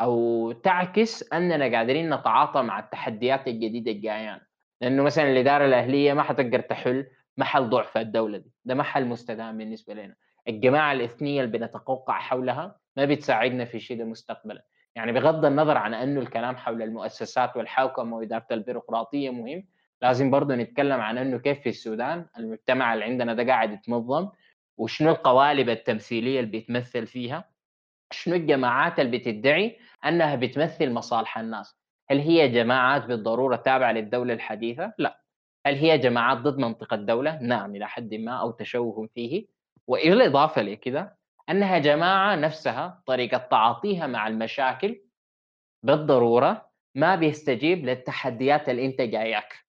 [0.00, 4.40] أو تعكس أننا قادرين نتعاطى مع التحديات الجديدة الجايانا.
[4.80, 8.52] لأنه مثلا الإدارة الأهلية ما حتقدر تحل محل ضعف الدولة دي.
[8.64, 10.14] ده محل مستدام بالنسبة لنا.
[10.48, 14.64] الجماعة الإثنية اللي بنتقوقع حولها ما بتساعدنا في شيء ده مستقبلا.
[14.96, 19.64] يعني بغض النظر عن أنه الكلام حول المؤسسات والحوكمة وإدارة البيروقراطية مهم
[20.02, 24.28] لازم برضه نتكلم عن أنه كيف في السودان المجتمع اللي عندنا ده قاعد يتنظم
[24.78, 27.48] وشنو القوالب التمثيلية اللي بيتمثل فيها
[28.10, 31.76] شنو الجماعات اللي بتدعي أنها بتمثل مصالح الناس.
[32.10, 35.20] هل هي جماعات بالضرورة تابعة للدولة الحديثة؟ لا.
[35.66, 39.46] هل هي جماعات ضد منطق الدولة؟ نعم إلى حد ما أو تشوه فيه.
[39.86, 41.14] وإلى الإضافة لكذا
[41.50, 45.00] أنها جماعة نفسها طريقة تعاطيها مع المشاكل
[45.82, 49.64] بالضرورة ما بيستجيب للتحديات اللي أنت جاياك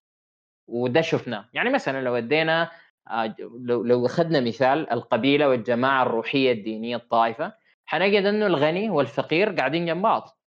[0.67, 1.49] وده شفناه.
[1.53, 2.71] يعني مثلا لو ادينا
[3.07, 7.53] آه، لو لو أخذنا مثال القبيلة والجماعة الروحية الدينية الطائفة
[7.85, 10.38] حنجد إنه الغني والفقير قاعدين جنب بعض.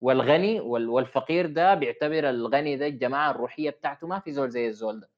[0.00, 5.10] والغني والفقير ده بيعتبر الغني ده الجماعة الروحية بتاعته ما في زول زي الزول ده.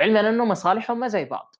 [0.00, 1.56] علما إنه مصالحهم ما زي بعض.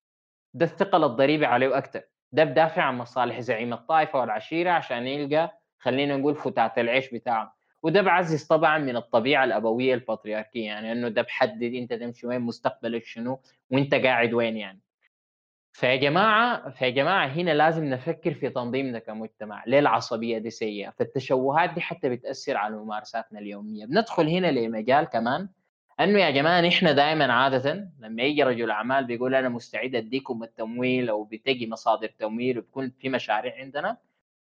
[0.55, 2.03] ده الثقل الضريبي عليه أكثر
[2.33, 8.03] ده بدافع عن مصالح زعيم الطائفة والعشيرة عشان يلقى خلينا نقول فتات العيش بتاعه وده
[8.03, 13.41] بعزز طبعا من الطبيعة الأبوية البطريركية يعني إنه ده بحدد أنت تمشي وين مستقبلك شنو
[13.71, 14.81] وأنت قاعد وين يعني.
[15.73, 19.63] فيا جماعة فيا جماعة هنا لازم نفكر في تنظيمنا كمجتمع.
[19.67, 23.87] ليه العصبية دي سيئة؟ فالتشوهات دي حتى بتأثر على ممارساتنا اليومية.
[23.87, 25.49] بندخل هنا لمجال كمان
[26.01, 31.09] أنه يا جماعة نحن دائما عادة لما يجي رجل أعمال بيقول أنا مستعد أديكم التمويل
[31.09, 33.97] أو بتجي مصادر تمويل وبكون في مشاريع عندنا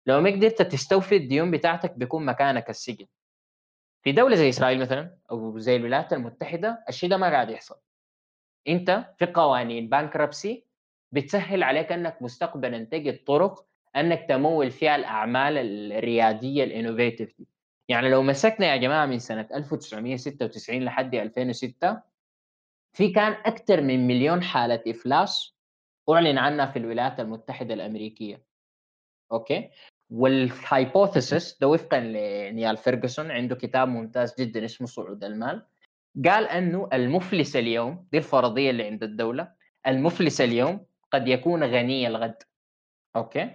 [0.07, 3.07] لو ما قدرت تستوفي الديون بتاعتك بيكون مكانك السجن.
[4.03, 7.77] في دولة زي إسرائيل مثلا أو زي الولايات المتحدة الشيء ده ما قاعد يحصل.
[8.69, 10.65] أنت في قوانين bankruptcy
[11.13, 15.59] بتسهل عليك أنك مستقبلا تجد طرق أنك تمول فيها الأعمال
[15.93, 17.47] الريادية ال innovative دي.
[17.89, 22.03] يعني لو مسكنا يا جماعة من سنة 1996 لحد 2006
[22.93, 25.55] في كان أكثر من مليون حالة إفلاس
[26.11, 28.43] أعلن عنها في الولايات المتحدة الأمريكية.
[29.33, 29.71] okay؟
[30.11, 35.67] وال hypothesis ده وفقا لنيال فيرجسون عنده كتاب ممتاز جدا اسمه صعود المال
[36.25, 39.53] قال أنه المفلس اليوم دي الفرضية اللي عند الدولة
[39.87, 42.43] المفلس اليوم قد يكون غني الغد.
[43.17, 43.51] أوكي؟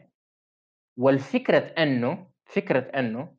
[0.98, 3.36] والفكرة أنه فكرة أنه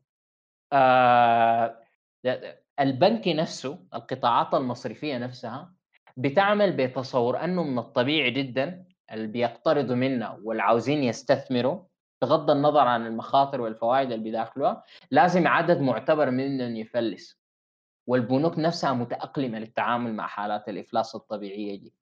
[2.80, 5.74] البنك نفسه القطاعات المصرفية نفسها
[6.16, 11.82] بتعمل بتصور أنه من الطبيعي جدا اللي بيقترضوا منا واللي عاوزين يستثمروا
[12.22, 17.40] بغض النظر عن المخاطر والفوائد اللي بيداخلوها لازم عدد معتبر منهم يفلس.
[18.06, 21.94] والبنوك نفسها متأقلمة للتعامل مع حالات الإفلاس الطبيعية دي.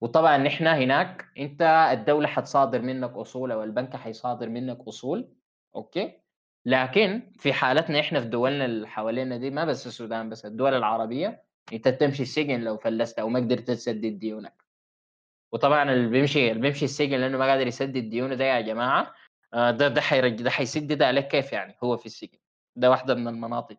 [0.00, 1.62] وطبعا نحن هناك أنت
[1.92, 5.28] الدولة حتصادر منك أصول أو البنك حيصادر منك أصول
[5.76, 6.20] okay؟
[6.66, 11.42] لكن في حالتنا إحنا في دولنا اللي حوالينا دي ما بس السودان بس الدول العربية
[11.72, 14.64] انت تمشي السجن لو فلست أو ما قدرت تسدد ديونك
[15.52, 19.14] وطبعا اللي بيمشي اللي بيمشي السجن لأنه ما قادر يسدد ديونه ده يا جماعة
[19.54, 22.38] آه، ده ده حيرج ده حيسدد عليك كيف يعني؟ هو في السجن.
[22.76, 23.76] ده واحدة من المناطق.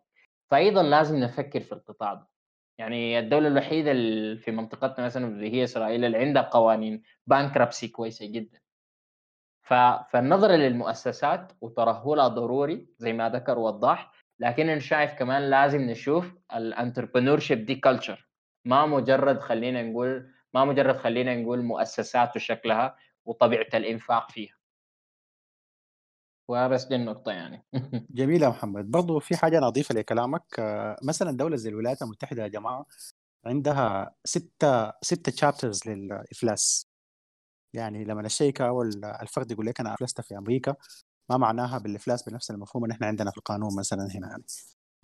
[0.50, 2.28] فايضا لازم نفكر في القطاع ده.
[2.78, 8.26] يعني الدولة الوحيدة اللي في منطقتنا مثلا اللي هي إسرائيل اللي عندها قوانين bankruptcy كويسة
[8.26, 8.60] جدا.
[9.68, 17.38] فالنظر للمؤسسات وترهلها ضروري زي ما ذكر ووضح لكن أنا شايف كمان لازم نشوف ال
[17.38, 18.28] entrepreneurship دي culture
[18.64, 24.54] ما مجرد خلينا نقول ما مجرد خلينا نقول مؤسسات وشكلها وطبيعة الإنفاق فيها.
[26.48, 27.64] وبس دي النقطة يعني.
[28.10, 28.90] جميل يا محمد.
[28.90, 30.44] برضو في حاجة أنا أضيفها لكلامك
[31.02, 32.86] مثلا دولة زي الولايات المتحدة يا جماعة
[33.46, 36.87] عندها ستة ستة chapters للإفلاس.
[37.78, 38.82] يعني لما الشركة أو
[39.22, 40.74] الفرد يقول لك أنا أفلست في أمريكا
[41.30, 44.44] ما معناها بالإفلاس بنفس المفهوم اللي إحنا عندنا في القانون مثلا هنا يعني.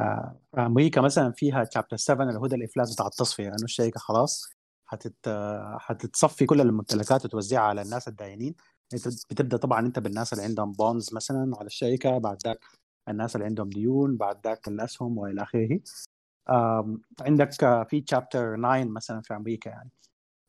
[0.00, 4.50] آه، أمريكا مثلا فيها chapter 7 اللي هو الافلاس بتاع التصفية لأنه يعني الشركة خلاص
[4.87, 5.14] حتت
[5.78, 8.54] حتتصفي كل الممتلكات وتوزعها على الناس الداينين
[9.30, 12.64] بتبدأ طبعا أنت بالناس اللي عندهم bonds مثلا على الشركة بعد ذاك
[13.08, 15.80] الناس اللي عندهم ديون بعد ذاك الأسهم وإلى آخره.
[17.20, 17.52] عندك
[17.90, 19.90] في chapter 9 مثلا في أمريكا يعني.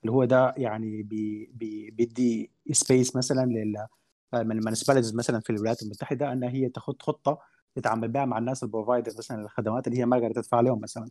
[0.06, 3.88] اللي هو ده يعني بي بي بيدي space مثلا لل
[4.34, 7.40] municipalities مثلا في الولايات المتحدة انها هي تاخذ خطة
[7.76, 11.10] تتعامل بها مع الناس ال provider مثلا الخدمات اللي هي ما قادره تدفع لهم مثلا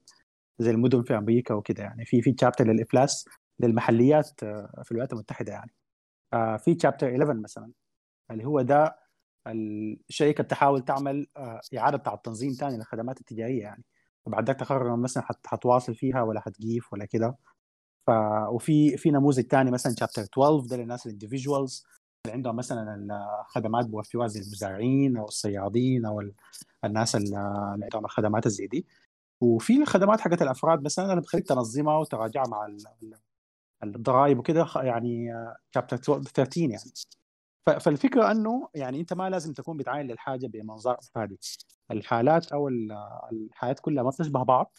[0.59, 2.05] زي المدن في أمريكا وكده يعني.
[2.05, 3.29] في في chapter للإفلاس
[3.61, 5.75] للمحليات آه، في الولايات المتحدة يعني.
[6.33, 7.73] آه، في chapter 11 مثلا
[8.31, 8.97] اللي هو ده
[9.47, 13.85] الشركة بتحاول تعمل آه، إعادة بتاع التنظيم ثاني للخدمات التجارية يعني.
[14.27, 17.37] وبعد ذاك تقرر مثلا حتواصل فيها ولا حتجيف ولا كده.
[18.07, 18.11] ف
[18.49, 21.85] وفي في نموذج ثاني مثلا chapter 12 ده للناس ال individuals
[22.27, 22.95] اللي عندهم مثلا
[23.41, 26.23] الخدمات بوفروها زي المزارعين أو الصيادين أو
[26.85, 27.37] الناس اللي
[27.83, 28.87] عندهم الخدمات زي دي.
[29.43, 32.77] وفي الخدمات حقت الأفراد مثلا أنا بخليك تنظمها وتراجعها مع
[33.83, 35.33] الضرائب وكده يعني
[35.75, 36.83] chapter 13 يعني.
[37.81, 41.39] فالفكرة إنه يعني أنت ما لازم تكون بتعاين للحاجة بمنظار احادي
[41.91, 42.69] الحالات أو
[43.33, 44.79] الحالات كلها ما بتشبه بعض.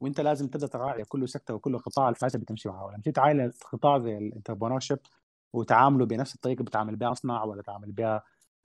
[0.00, 3.98] وانت لازم تبدأ تراعي كل sector وكل قطاع الفائده بتمشي معاه لما تيجي تعاين قطاع
[3.98, 4.98] زي ال entrepreneurship
[5.52, 8.22] وتعامله بنفس الطريقة اللي بتعامل بها مصنع ولا تعامل بها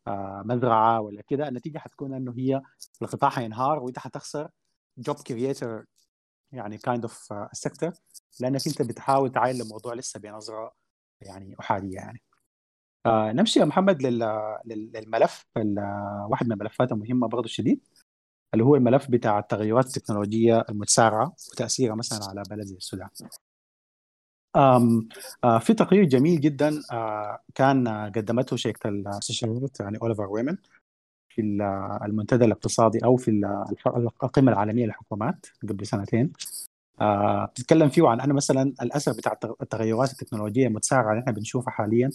[0.07, 2.61] آه، مزرعة ولا كده النتيجة حتكون إنه هي
[3.01, 4.49] القطاع حينهار وأنت حتخسر
[4.97, 5.85] job creator
[6.51, 7.91] يعني kind of sector
[8.39, 10.73] لأنك أنت بتحاول تعاين للموضوع لسه بنظره
[11.21, 12.21] يعني احاديه يعني.
[13.05, 14.01] آه نمشي يا محمد
[14.65, 15.45] للملف
[16.29, 17.87] واحد من الملفات المهمة برضه الشديد.
[18.53, 23.09] اللي هو الملف بتاع التغيرات التكنولوجية المتسارعة وتأثيرها مثلا على بلد السودان.
[24.55, 25.09] آم
[25.43, 30.57] آه في تقرير جميل جدا آه كان قدمته شركة الاستشارات يعني أوليفر ويمن
[31.29, 31.41] في
[32.05, 33.31] المنتدى الاقتصادي أو في
[34.23, 36.33] القمة العالمية للحكومات قبل سنتين
[37.01, 42.09] آه بتتكلم فيه عن انه مثلا الأثر بتاع التغيرات التكنولوجية المتسارعة اللي إحنا بنشوفها حاليا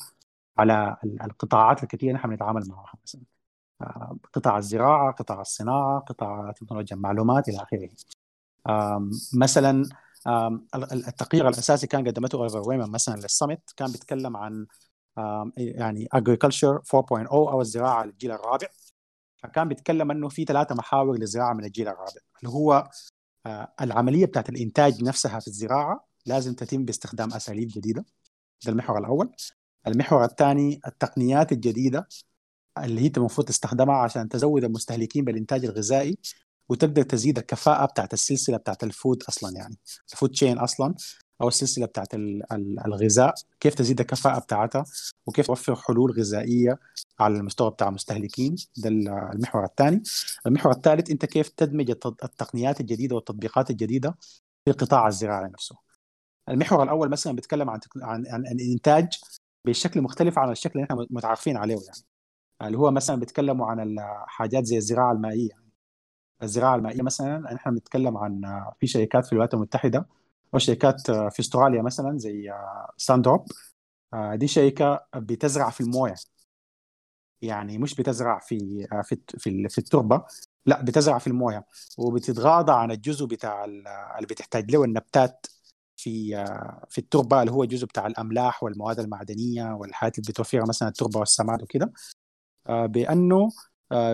[0.58, 3.33] على القطاعات الكثيرة نحن بنتعامل معها مثلا آه
[4.32, 7.90] قطاع الزراعة، قطاع الصناعة، قطاع تكنولوجيا المعلومات إلى آخره.
[9.34, 9.88] مثلا
[10.92, 14.66] التقرير الأساسي كان قدمته اوليفر مثلا للسمت كان بيتكلم عن
[15.56, 18.66] يعني agriculture 4.0 أو الزراعة للجيل الرابع.
[19.36, 22.20] فكان بيتكلم إنه في ثلاثة محاور للزراعة من الجيل الرابع.
[22.38, 22.90] اللي هو
[23.80, 28.04] العملية بتاعت الإنتاج نفسها في الزراعة لازم تتم باستخدام أساليب جديدة.
[28.64, 29.32] ده المحور الأول.
[29.86, 32.08] المحور الثاني التقنيات الجديدة.
[32.78, 36.18] اللي هي المفروض تستخدمها عشان تزود المستهلكين بالإنتاج الغذائي
[36.68, 39.76] وتقدر تزيد الكفاءة بتاعت السلسلة بتاعت الفود أصلا يعني
[40.12, 40.94] الفود تشين أصلا
[41.40, 42.08] أو السلسلة بتاعت
[42.86, 44.84] الغذاء كيف تزيد الكفاءة بتاعتها
[45.26, 46.78] وكيف توفر حلول غذائية
[47.20, 48.56] على المستوى بتاع المستهلكين.
[48.76, 50.02] ده المحور الثاني.
[50.46, 54.14] المحور الثالث أنت كيف تدمج التقنيات الجديدة والتطبيقات الجديدة
[54.64, 55.76] في قطاع الزراعه نفسه.
[56.48, 59.08] المحور الأول مثلا بيتكلم عن عن, عن الإنتاج
[59.66, 62.13] بشكل مختلف عن الشكل اللي إحنا متعارفين عليه يعني.
[62.62, 65.64] اللي هو مثلا بيتكلموا عن الحاجات زي الزراعة المائية.
[66.42, 68.42] الزراعة المائية مثلا إحنا بنتكلم عن
[68.80, 70.06] في شركات في الولايات المتحدة
[70.52, 72.52] وشركات في أستراليا مثلا زي
[72.96, 73.46] ساندروب
[74.34, 76.14] دي شركة بتزرع في الموية.
[77.42, 78.58] يعني مش بتزرع في
[79.04, 80.24] في في, في التربة
[80.66, 81.66] لا بتزرع في الموية.
[81.98, 85.46] وبتتغاضى عن الجزء بتاع اللي بتحتاج له النباتات
[85.96, 86.44] في
[86.90, 91.62] في التربة اللي هو الجزء بتاع الأملاح والمواد المعدنية والحاجات اللي بتوفرها مثلا التربة والسماد
[91.62, 91.92] وكده.
[92.68, 93.48] بأنه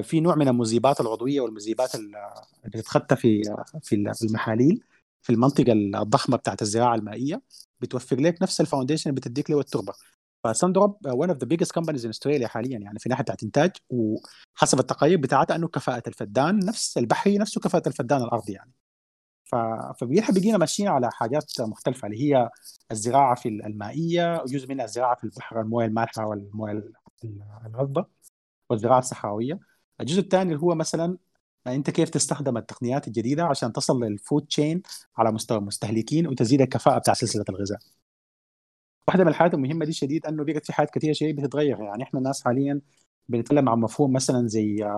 [0.02, 2.34] في نوع من المذيبات العضوية والمذيبات اللي
[2.64, 3.42] بتتخطى في
[3.82, 4.84] في المحاليل
[5.22, 7.42] في المنطقة الضخمة بتاعت الزراعة المائية
[7.80, 9.92] بتوفر لك نفس ال foundation اللي بتديك له التربة
[10.44, 13.70] ف Sundrop one of the biggest companies in Australia حاليا يعني في ناحية بتاعت إنتاج
[13.90, 18.72] وحسب التقارير بتاعتها أنه كفاءة الفدان نفس البحري نفسه كفاءة الفدان الارضي يعني.
[20.00, 22.50] فبيحب بيجينا ماشيين على حاجات مختلفة اللي هي
[22.92, 26.82] الزراعة في المائية وجزء منها الزراعة في البحر الموية المالحة والموية
[27.66, 28.06] العذبة
[28.70, 29.60] والزراعة الصحراوية.
[30.00, 31.18] الجزء الثاني اللي هو مثلا
[31.66, 34.82] أنت كيف تستخدم التقنيات الجديدة عشان تصل لل food chain
[35.16, 37.78] على مستوى المستهلكين وتزيد الكفاءة بتاع سلسلة الغذاء.
[39.08, 41.82] واحدة من الحاجات المهمة دي شديد إنه بقت في حاجات كثيره شيء بتتغير.
[41.82, 42.80] يعني إحنا الناس حاليا
[43.28, 44.90] بنتكلم عن مفهوم مثلا زي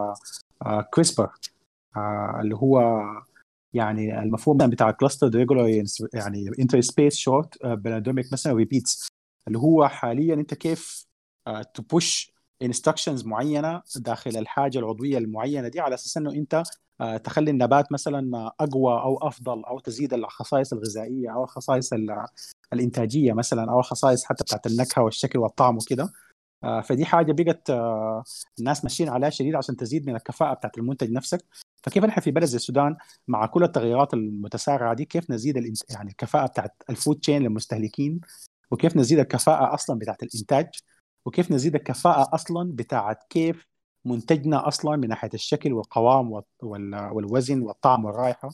[0.95, 3.03] CRISPR آه، آه، اللي هو
[3.75, 9.09] يعني المفهوم بتاع clustered regularly يعني interspaced short palindromic مثلا repeats
[9.49, 11.07] اللي هو حاليا أنت كيف
[11.75, 12.32] تبوش
[12.63, 16.63] آه، انستركشنز معينة داخل الحاجة العضوية المعينة دي على أساس إنه أنت
[17.25, 21.91] تخلي النبات مثلا أقوى أو أفضل أو تزيد الخصائص الغذائية أو الخصائص
[22.73, 26.13] الإنتاجية مثلا أو الخصائص حتى بتاعت النكهة والشكل والطعم وكده.
[26.65, 28.25] آه، فدي حاجة بقت آه،
[28.59, 31.45] الناس ماشيين عليها شديد عشان تزيد من الكفاءة بتاعت المنتج نفسك.
[31.83, 32.97] فكيف نحن في بلد زي السودان
[33.29, 35.57] مع كل التغيرات المتسارعة دي كيف نزيد
[35.91, 38.21] يعني الكفاءة بتاعت الفود تشين للمستهلكين؟
[38.71, 40.71] وكيف نزيد الكفاءة أصلا بتاعت الإنتاج؟
[41.27, 43.67] وكيف نزيد الكفاءة أصلا بتاعت كيف
[44.05, 46.43] منتجنا أصلا من ناحية الشكل والقوام
[47.13, 48.49] والوزن والطعم والرائحة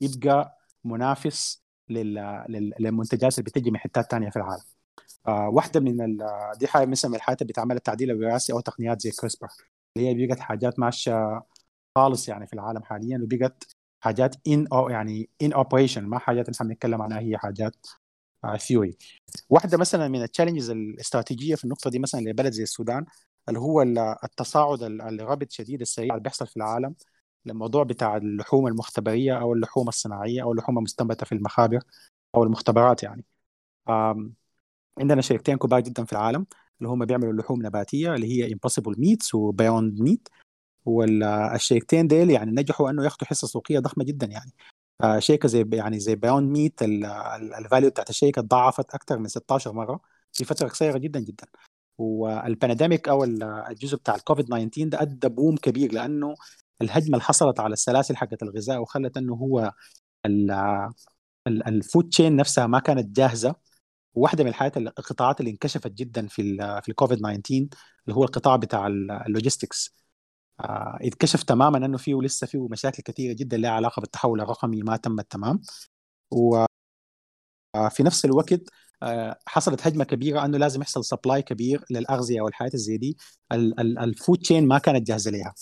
[0.00, 4.62] يبقى منافس للمنتجات اللي بتجي من حتات ثانية في العالم.
[5.28, 6.16] آه واحدة من
[6.58, 9.48] دي حاجة مثلا من الحاجات اللي بتعمل التعديل الوراثي أو تقنيات زي كريسبر
[9.96, 11.42] اللي هي بقت حاجات ماشية
[11.96, 13.66] خالص يعني في العالم حاليا وبقت
[14.04, 17.86] حاجات in أو يعني in operation ما حاجات نحن بنتكلم عنها هي حاجات
[18.58, 18.94] theory آه
[19.50, 23.04] واحدة مثلا من ال challenges الاستراتيجية في النقطة دي مثلا لبلد زي السودان
[23.48, 23.82] اللي هو
[24.24, 26.94] التصاعد ال rapid شديد السريع اللي بيحصل في العالم
[27.46, 31.80] الموضوع بتاع اللحوم المختبرية أو اللحوم الصناعية أو اللحوم المستنبتة في المخابر
[32.34, 33.24] أو المختبرات يعني.
[34.98, 36.46] عندنا شركتين كبار جدا في العالم
[36.78, 40.28] اللي هم بيعملوا لحوم نباتية اللي هي Impossible Meats و Beyond Meat
[40.84, 44.52] والشركتين ديل يعني نجحوا إنه ياخذوا حصة سوقية ضخمة جدا يعني.
[45.18, 46.82] شركه زي يعني زي Beyond Meat
[47.58, 50.00] ال value بتاعت الشركة تضاعفت أكثر من 16 مرة.
[50.32, 51.46] في فترة قصيرة جدا جدا.
[51.98, 56.34] وال pandemic أو الجزء بتاع الكوفيد 19 ده أدى boom كبير لأنه
[56.82, 59.72] الهجمة اللي حصلت على السلاسل حقت الغذاء وخلت إنه هو
[61.46, 63.54] ال food chain نفسها ما كانت جاهزة.
[64.14, 66.42] واحدة من الحاجات القطاعات اللي انكشفت جدا في
[66.82, 67.68] في الكوفيد 19
[68.06, 68.86] اللي هو القطاع بتاع
[69.26, 69.94] ال logistics.
[70.60, 75.30] اتكشف تماما إنه فيه لسه فيه مشاكل كثيرة جدا لها علاقة بالتحول الرقمي ما تمت
[75.32, 75.60] تمام
[76.30, 76.66] وفي
[78.02, 78.60] نفس الوقت
[79.02, 83.16] آه حصلت هجمة كبيرة إنه لازم يحصل supply كبير للأغذية والحاجات زي دي.
[83.52, 85.54] ال food chain ما كانت جاهزة لها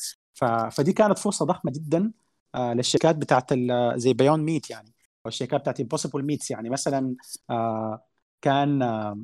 [0.71, 2.13] فدي كانت فرصة ضخمة جدا
[2.55, 3.55] آه للشركات بتاعت
[3.97, 4.95] زي Beyond Meat يعني
[5.27, 6.71] أو الشركات بتاعت Impossible Meats يعني.
[6.71, 7.17] مثلا
[7.51, 8.05] آه
[8.43, 9.19] كان آه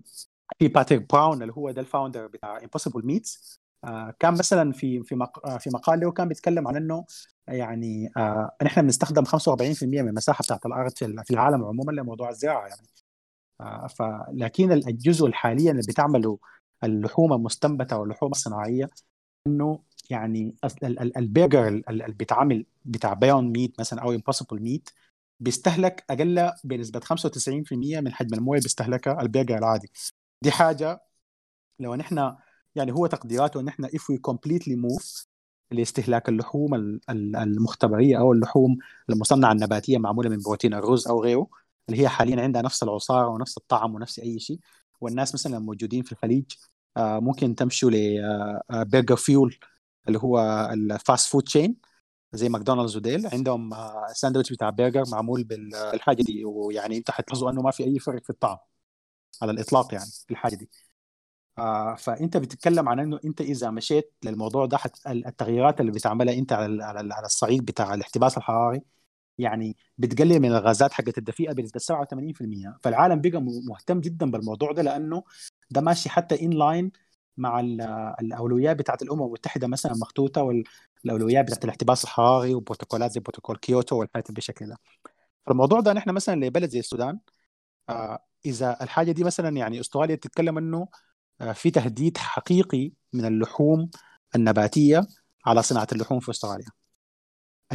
[0.59, 3.66] في باتريك براون اللي هو ده ال founder بتاع Impossible Meats آه
[4.19, 5.27] كان مثلا في في
[5.61, 7.05] في مقال له كان بيتكلم عن إنه
[7.49, 12.87] يعني آه نحن بنستخدم 45% من المساحه بتاعت الأرض في العالم عموما لموضوع الزراعة يعني.
[13.61, 16.39] آه فلكن الجزء حاليا اللي بتعمله
[16.85, 18.91] اللحوم المستنبتة واللحوم الصناعية
[19.47, 20.57] إنه يعني
[21.17, 24.91] البرجر اللي بيتعمل بتاع Beyond Meat مثلا أو Impossible Meat
[25.41, 29.91] بيستهلك أقل بنسبة 95% من حجم الموية بيستهلكها البرجر العادي.
[30.43, 31.01] دي حاجة
[31.81, 32.37] لو نحن
[32.77, 35.27] يعني هو تقديراته إن إحنا if we completely move
[35.71, 36.75] لاستهلاك اللحوم
[37.11, 38.77] المختبرية أو اللحوم
[39.11, 41.47] المصنعة النباتية معمولة من بروتين الرز أو غيره
[41.89, 44.59] اللي هي حاليا عندها نفس العصارة ونفس الطعم ونفس أي شيء.
[45.01, 46.45] والناس مثلا الموجودين في الخليج
[46.99, 49.59] ممكن تمشوا ل BurgerFuel
[50.09, 50.41] اللي هو
[50.73, 51.77] ال fast food chain
[52.33, 53.27] زي ماكدونالدز وديل.
[53.27, 53.71] عندهم
[54.13, 58.31] ساندويتش بتاع برجر معمول بالحاجة دي ويعني أنت حتلاحظوا أنه ما في أي فرق في
[58.31, 58.57] الطعم
[59.43, 60.71] على الإطلاق يعني في الحاجة دي.
[61.59, 66.53] آه فأنت بتتكلم عن إنه أنت إذا مشيت للموضوع ده حت التغييرات اللي بتعملها أنت
[66.53, 66.83] على
[67.15, 68.81] على الصعيد بتاع الاحتباس الحراري
[69.39, 75.25] يعني بتقلل من الغازات حقت الدفيئة بنسبة 87% فالعالم بقى مهتم جدا بالموضوع ده لأنه
[75.71, 76.93] ده ماشي حتى in line
[77.37, 77.61] مع
[78.21, 80.43] الاولويات بتاعت الأمم المتحدة مثلا مخطوطة
[81.05, 84.79] والاولويات بتاعت الاحتباس الحراري وبروتوكولات زي بروتوكول كيوتو والحاجات بالشكل ده.
[85.47, 87.19] فالموضوع ده نحن مثلا لبلد زي السودان
[87.89, 90.89] آه إذا الحاجة دي مثلا يعني أستراليا بتتكلم إنه
[91.53, 93.91] في تهديد حقيقي من اللحوم
[94.37, 95.07] النباتية
[95.47, 96.69] على صناعة اللحوم في أستراليا.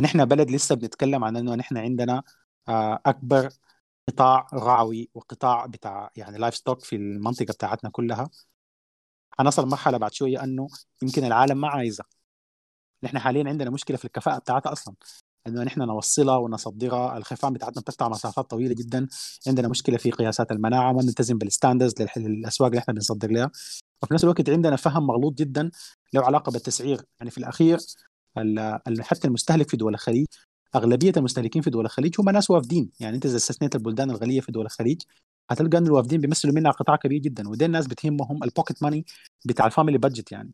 [0.01, 2.23] نحن بلد لسه بنتكلم عن إنه نحن عندنا
[2.69, 3.49] آه أكبر
[4.07, 8.29] قطاع رعوي وقطاع بتاع يعني livestock في المنطقة بتاعتنا كلها.
[9.39, 10.67] حنصل مرحلة بعد شوية إنه
[11.03, 12.03] يمكن العالم ما عايزة.
[13.03, 14.95] نحن حاليا عندنا مشكلة في الكفاءة بتاعتها أصلا.
[15.47, 19.07] إنه نحن نوصلها ونصدرها الخفان بتاعتنا بتقطع مسافات طويلة جدا.
[19.47, 23.51] عندنا مشكلة في قياسات المناعة ما نلتزم بالستاندرز للأسواق اللي إحنا بنصدر لها.
[24.03, 25.71] وفي نفس الوقت عندنا فهم مغلوط جدا
[26.13, 27.01] له علاقة بالتسعير.
[27.19, 27.77] يعني في الأخير
[29.01, 30.25] حتى المستهلك في دول الخليج
[30.75, 32.89] أغلبية المستهلكين في دول الخليج هم ناس وافدين.
[32.99, 35.01] يعني أنت إذا استثنيت البلدان الغنيه في دول الخليج
[35.49, 37.49] هتلقى إن الوافدين بيمثلوا منها قطاع كبير جدا.
[37.49, 39.05] ودي الناس بتهمهم ال pocket money
[39.45, 40.51] بتاع ال family budget يعني.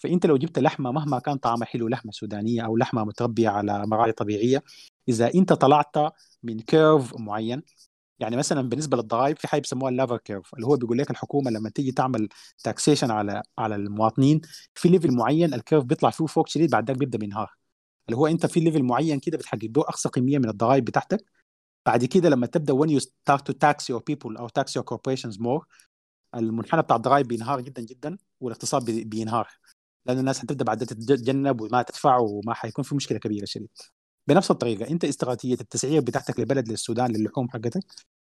[0.00, 4.12] فأنت لو جبت لحمة مهما كان طعمها حلو لحمة سودانية أو لحمة متربية على مراعي
[4.12, 4.62] طبيعية
[5.08, 5.96] إذا أنت طلعت
[6.42, 7.62] من curve معين
[8.20, 11.50] يعني مثلا بالنسبة للضرائب في حاجة بيسموها ال Laffer curve اللي هو بيقول لك الحكومة
[11.50, 12.28] لما تيجي تعمل
[12.64, 14.40] taxation على على المواطنين
[14.74, 17.60] في level معين ال curve بيطلع فيه فوق شديد بعد ذاك بيبدأ بينهار
[18.10, 21.24] اللي هو أنت في level معين كده بتحقق به أقصى كمية من الضرائب بتاعتك.
[21.86, 25.36] بعد كده لما تبدأ when you start to tax your people أو tax your corporations
[25.38, 25.64] more
[26.34, 29.48] المنحنى بتاع الضرائب بينهار جدا جدا والاقتصاد بينهار.
[30.06, 33.68] لأنه الناس هتبدا بعد تتجنب وما تدفع وما حيكون في مشكلة كبيرة شديد.
[34.28, 37.82] بنفس الطريقة أنت استراتيجية التسعير بتاعتك لبلد للسودان للحوم حقتك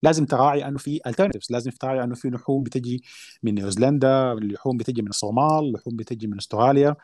[0.03, 3.03] لازم تراعي أنه في alternatives لازم تراعي أنه في لحوم بتجي
[3.43, 6.97] من نيوزيلندا لحوم بتجي من الصومال لحوم بتجي من أستراليا.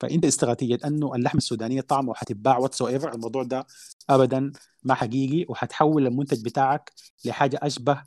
[0.00, 3.66] فأنت استراتيجية أنه اللحمة السودانية طعمه حتتباع whatsoever الموضوع ده
[4.10, 4.52] ابدا
[4.84, 6.92] ما حقيقي وحتحول المنتج بتاعك
[7.24, 8.02] لحاجة أشبه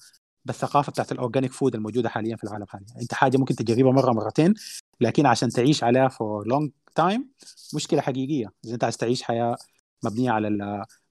[0.45, 2.87] بالثقافة بتاعت ال organic food الموجودة حاليا في العالم حاليا.
[3.01, 4.53] أنت حاجة ممكن تجربها مرة مرتين
[5.01, 7.30] لكن عشان تعيش عليها for long time
[7.75, 8.53] مشكلة حقيقية.
[8.65, 9.57] إذا أنت عايز تعيش حياة
[10.03, 10.47] مبنية على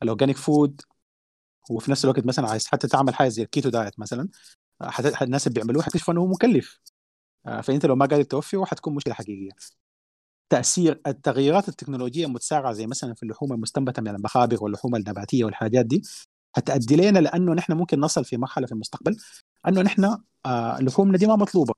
[0.02, 0.80] ال organic food
[1.70, 4.28] وفي نفس الوقت مثلا عايز حتى تعمل حاجة زي ال keto diet مثلا
[5.22, 6.80] الناس اللي بيعملوه حتكتشفوا إنه مكلف.
[7.62, 9.50] فأنت لو ما قادر توفره حتكون مشكلة حقيقية.
[10.50, 16.02] تأثير التغيرات التكنولوجية المتسارعة زي مثلا في اللحوم المستنبتة من المخابر واللحوم النباتية والحاجات دي
[16.56, 19.16] هتؤدي لنا لأنه نحن ممكن نصل في مرحلة في المستقبل
[19.68, 21.74] أنه نحن آه لحومنا دي ما مطلوبة.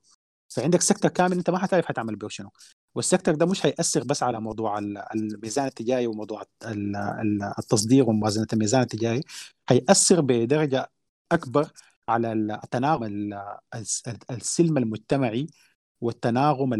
[0.50, 2.50] فعندك sector كامل انت ما حتعرف حتعمل به شنو.
[2.94, 4.78] وال sector ده مش هيأثر بس على موضوع
[5.14, 6.42] الميزان التجاري وموضوع
[7.58, 9.20] التصدير وموازنة الميزان التجاري
[9.68, 10.90] هيأثر بدرجة
[11.32, 11.70] أكبر
[12.08, 13.30] على التناغم
[14.30, 15.46] السلم المجتمعي
[16.00, 16.74] والتناغم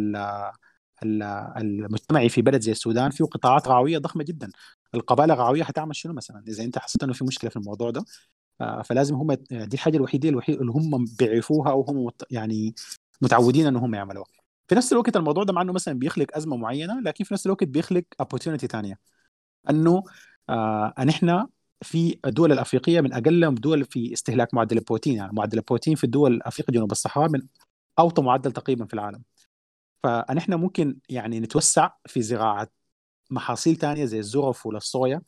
[1.05, 4.51] المجتمعي في بلد زي السودان فيه قطاعات رعويه ضخمة جدا.
[4.95, 8.05] القبائل الرعويه حتعمل شنو مثلا؟ إذا أنت حسيت إنه في مشكلة في الموضوع ده
[8.85, 12.75] فلازم هم دي الحاجة الوحيدة اللي هم بيعرفوها أو هم يعني
[13.23, 14.27] متعودين إن هم يعملوها.
[14.69, 17.65] في نفس الوقت الموضوع ده مع إنه مثلا بيخلق أزمة معينة لكن في نفس الوقت
[17.65, 18.99] بيخلق opportunity ثانية
[19.71, 20.03] إنه
[20.49, 21.49] آه ان إحنا
[21.83, 25.17] في الدول الأفريقية من أقل الدول في استهلاك معدل البروتين.
[25.17, 27.43] يعني معدل البروتين في الدول الأفريقية جنوب الصحراء من
[27.99, 29.23] أوطى معدل تقريبا في العالم.
[30.03, 32.69] فنحن ممكن يعني نتوسع في زراعة
[33.31, 35.23] محاصيل ثانية زي الذره وفول الصويا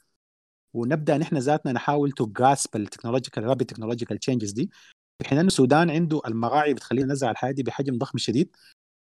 [0.74, 4.70] ونبدأ نحن ذاتنا نحاول to grasp ال technological rapid technological changes دي.
[5.18, 8.56] في انه السودان عنده المراعي بتخلينا نزرع الحاجات دي بحجم ضخم شديد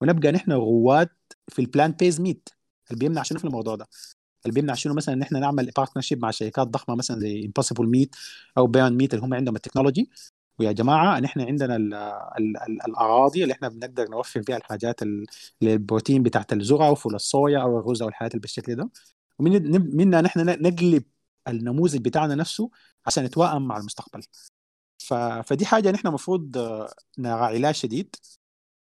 [0.00, 1.08] ونبقى نحن رواد
[1.48, 2.48] في ال plant-based meat
[2.90, 3.86] اللي بيمنع شنو في الموضوع ده؟
[4.46, 8.16] اللي بيمنع شنو؟ مثلا إن إحنا نعمل partnership مع شركات ضخمة مثلا زي Impossible Meat
[8.58, 10.10] أو Beyond Meat اللي هم عندهم ال technology.
[10.58, 15.00] ويا جماعة نحن عندنا ال ال ال الأراضي اللي إحنا بنقدر نوفر فيها الحاجات
[15.62, 18.90] البروتين بتاعت الذرة وفول الصويا أو الرز أو الحاجات اللي بالشكل ده.
[19.38, 21.04] ومن منا نحن نقلب
[21.48, 22.70] النموذج بتاعنا نفسه
[23.06, 24.22] عشان يتوائم مع المستقبل.
[25.44, 26.58] فدي حاجة نحن المفروض
[27.18, 28.16] نراعي لها شديد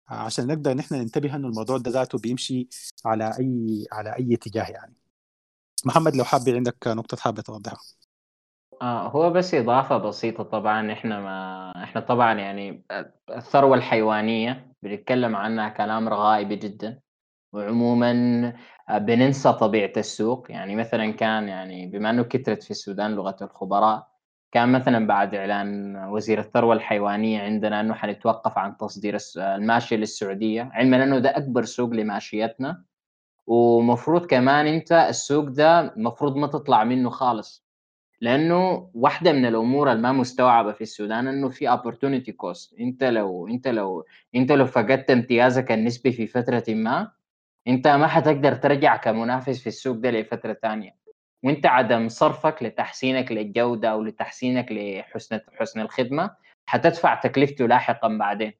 [0.08, 2.68] عشان نقدر نحن ننتبه إنه الموضوع ده ذاته بيمشي
[3.04, 4.94] على أي على أي اتجاه يعني.
[5.84, 7.78] محمد لو حابب عندك نقطة حابب توضحها.
[8.82, 10.92] آه هو بس إضافة بسيطة طبعا.
[10.92, 12.84] إحنا ما إحنا طبعا يعني
[13.30, 17.00] الثروة الحيوانية بنتكلم عنها كلام رغائبي جدا.
[17.52, 18.12] وعموما
[18.90, 20.50] بننسى طبيعة السوق.
[20.50, 24.11] يعني مثلا كان يعني بما أنه كثرت في السودان لغة الخبراء
[24.52, 31.04] كان مثلا بعد إعلان وزير الثروة الحيوانية عندنا أنه حنتوقف عن تصدير الماشية للسعودية علما
[31.04, 32.82] أنه ده أكبر سوق لماشيتنا.
[33.46, 37.64] ومفروض كمان أنت السوق ده مفروض ما تطلع منه خالص
[38.20, 42.80] لأنه واحدة من الأمور الما مستوعبة في السودان إنه في opportunity cost.
[42.80, 47.10] أنت لو أنت لو أنت لو فقدت امتيازك النسبي في فترة ما
[47.68, 51.01] أنت ما حتقدر ترجع كمنافس في السوق ده لفترة ثانية
[51.44, 56.30] وانت عدم صرفك لتحسينك للجودة أو لتحسينك لحسن حسن الخدمة
[56.66, 58.52] حتدفع تكلفته لاحقا بعدين.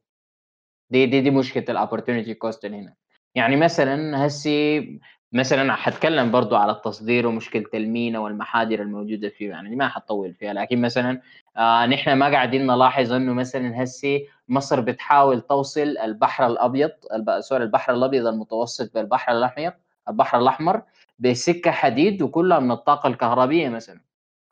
[0.91, 2.95] دي دي دي مشكلة ال opportunity cost هنا.
[3.35, 5.01] يعني مثلا هسي
[5.33, 10.53] مثلا حتكلم برضو على التصدير ومشكلة المينا والمحاجر الموجودة فيه يعني ما حطول فيها.
[10.53, 11.20] لكن مثلا
[11.57, 16.91] آه نحن ما قاعدين نلاحظ إنه مثلا هسي مصر بتحاول توصل البحر الأبيض
[17.41, 19.72] سوري البحر الأبيض المتوسط بالبحر الأحمر
[20.09, 20.83] البحر الأحمر
[21.23, 24.01] بسكة حديد وكلها من الطاقة الكهربية مثلا.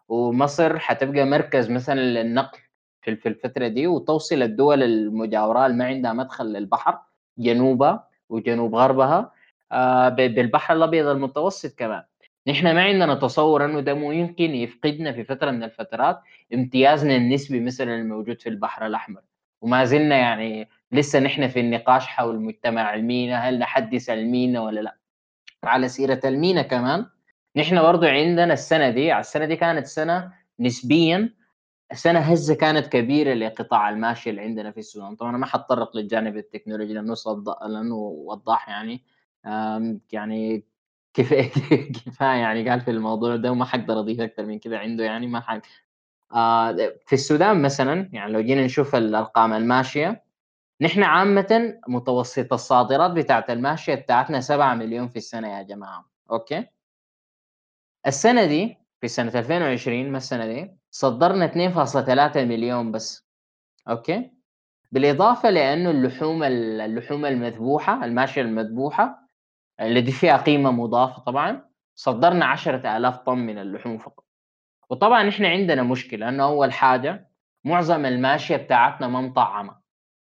[0.08, 2.58] ومصر حتبقى مركز مثلا للنقل
[3.02, 6.98] في الفترة دي وتوصل الدول المجاورة اللي ما عندها مدخل للبحر
[7.38, 9.32] جنوبها وجنوب غربها
[9.72, 12.02] آه بالبحر الأبيض المتوسط كمان.
[12.48, 16.20] نحن ما عندنا تصور إنه ده ممكن يفقدنا في فترة من الفترات
[16.54, 19.20] امتيازنا النسبي مثلا الموجود في البحر الأحمر.
[19.62, 24.99] وما زلنا يعني لسه نحن في النقاش حول مجتمع المينا هل نحدث المينا ولا لا.
[25.64, 27.06] على سيرة المينا كمان.
[27.56, 31.34] نحن برضو عندنا السنة دي السنة دي كانت سنة نسبيا
[31.92, 35.16] سنة هزة كانت كبيرة لقطاع الماشي اللي عندنا في السودان.
[35.16, 37.14] طبعا أنا ما حتطرق للجانب التكنولوجي لأنه
[37.66, 39.04] لأنه وضح يعني.
[40.12, 40.64] يعني
[41.14, 41.50] كفايه
[42.06, 45.40] كفايه يعني قال في الموضوع ده وما حقدر أضيف أكثر من كذا عنده يعني ما
[45.40, 45.60] حق
[46.34, 46.72] آه
[47.06, 50.22] في السودان مثلا يعني لو جينا نشوف الأرقام الماشية
[50.80, 56.10] نحن عامة متوسط الصادرات بتاعت الماشية بتاعتنا 7 مليون في السنة يا جماعة.
[56.30, 56.66] أوكي؟
[58.06, 63.26] السنة دي في سنة 2020 ما السنة دي صدرنا 2.3 مليون بس.
[63.88, 64.30] أوكي؟
[64.92, 69.28] بالإضافة لأنه اللحوم اللحوم المذبوحة الماشية المذبوحة
[69.80, 74.24] التي فيها قيمة مضافة طبعا صدرنا 10000 طن من اللحوم فقط.
[74.90, 77.30] وطبعا إحنا عندنا مشكلة انه أول حاجة
[77.64, 79.79] معظم الماشية بتاعتنا ما مطعمة.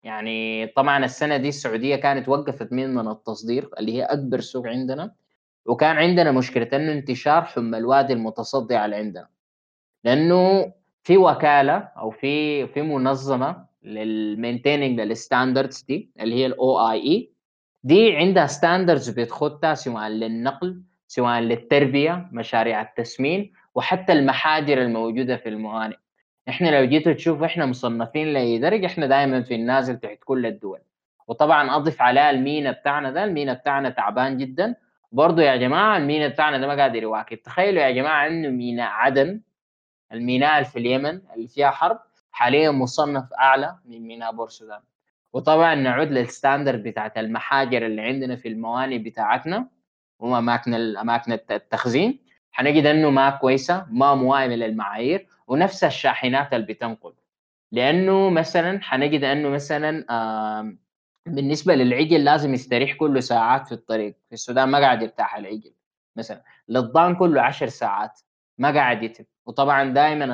[0.03, 5.13] يعني طبعا السنة دي السعودية كانت وقفت مننا التصدير اللي هي أكبر سوق عندنا
[5.65, 9.27] وكان عندنا مشكلة إنه انتشار حمى الوادي المتصدعة اللي عندنا.
[10.03, 10.71] لأنه
[11.03, 17.31] في وكالة أو في في منظمة لل maintaining لل standards دي اللي هي ال OIE
[17.83, 25.97] دي عندها standards بتختها سواء للنقل سواء للتربية مشاريع التسمين وحتى المحاجر الموجودة في الموانئ.
[26.49, 30.79] إحنا لو جيتوا تشوفوا إحنا مصنفين لأي درجة إحنا دائما في النازل تحت كل الدول.
[31.27, 34.75] وطبعا اضف عليها المينا بتاعنا ده المينا بتاعنا تعبان جدا.
[35.11, 37.41] برضه يا جماعة المينا بتاعنا ده ما قادر يواكب.
[37.41, 39.41] تخيلوا يا جماعة إنه ميناء عدن
[40.13, 41.99] الميناء في اليمن اللي فيها حرب
[42.31, 44.79] حاليا مصنف أعلى من ميناء بورسودان.
[45.33, 49.67] وطبعا نعود للستاندرد بتاعت المحاجر اللي عندنا في الموانئ بتاعتنا
[50.19, 52.19] وأماكن الاماكن التخزين.
[52.51, 55.27] حنجد إنه ما كويسة ما موائمه للمعايير.
[55.51, 57.13] ونفس الشاحنات اللي بتنقل.
[57.71, 60.05] لأنه مثلا حنجد أنه مثلا
[61.25, 64.15] بالنسبة للعجل لازم يستريح كل ساعات في الطريق.
[64.27, 65.73] في السودان ما قاعد يرتاح العجل
[66.17, 66.43] مثلا.
[66.69, 68.19] للضان كله 10 ساعات
[68.57, 70.25] ما قاعد يتم وطبعا دائما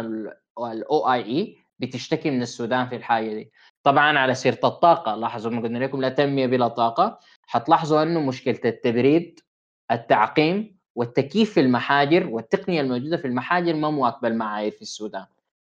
[0.60, 3.52] الاو اي اي بتشتكي من السودان في الحاجة دي.
[3.84, 7.20] طبعا على سيرة الطاقة لاحظوا ما قلنا لكم لا تنمية بلا طاقة.
[7.48, 9.40] حتلاحظوا أنه مشكلة التبريد
[9.92, 15.26] التعقيم والتكييف في المحاجر والتقنية الموجودة في المحاجر ما مواكبة المعايير في السودان.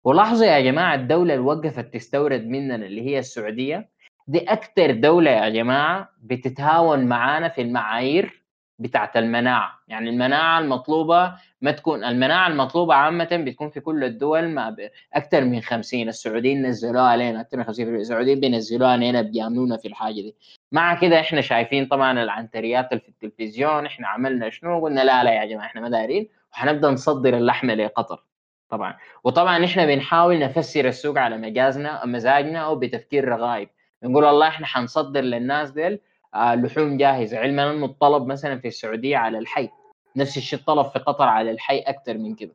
[0.03, 3.89] ولاحظوا يا جماعة الدولة اللي وقفت تستورد مننا اللي هي السعودية
[4.27, 8.40] دي أكثر دولة يا جماعة بتتهاون معانا في المعايير
[8.81, 9.79] بتاعت المناعة.
[9.87, 14.75] يعني المناعة المطلوبة ما تكون المناعة المطلوبة عامه بتكون في كل الدول ما
[15.13, 20.13] أكثر من 50 السعوديين نزلوها علينا أكثر من 50 السعوديين بينزلوها علينا بيأمنونا في الحاجة
[20.13, 20.35] دي.
[20.71, 25.45] مع كده إحنا شايفين طبعا العنتريات في التلفزيون إحنا عملنا شنو؟ قلنا لا لا يا
[25.45, 28.23] جماعة إحنا ما دارين وحنبدا نصدر اللحمة لقطر.
[28.69, 28.97] طبعا.
[29.23, 33.69] وطبعا إحنا بنحاول نفسر السوق على مجازنا مزاجنا أو بتفكير رغايب.
[34.03, 35.99] نقول والله إحنا حنصدر للناس ديل
[36.35, 37.37] لحوم جاهزة.
[37.37, 39.69] علما إنه الطلب مثلا في السعودية على الحي
[40.15, 42.53] نفس الشيء الطلب في قطر على الحي أكثر من كده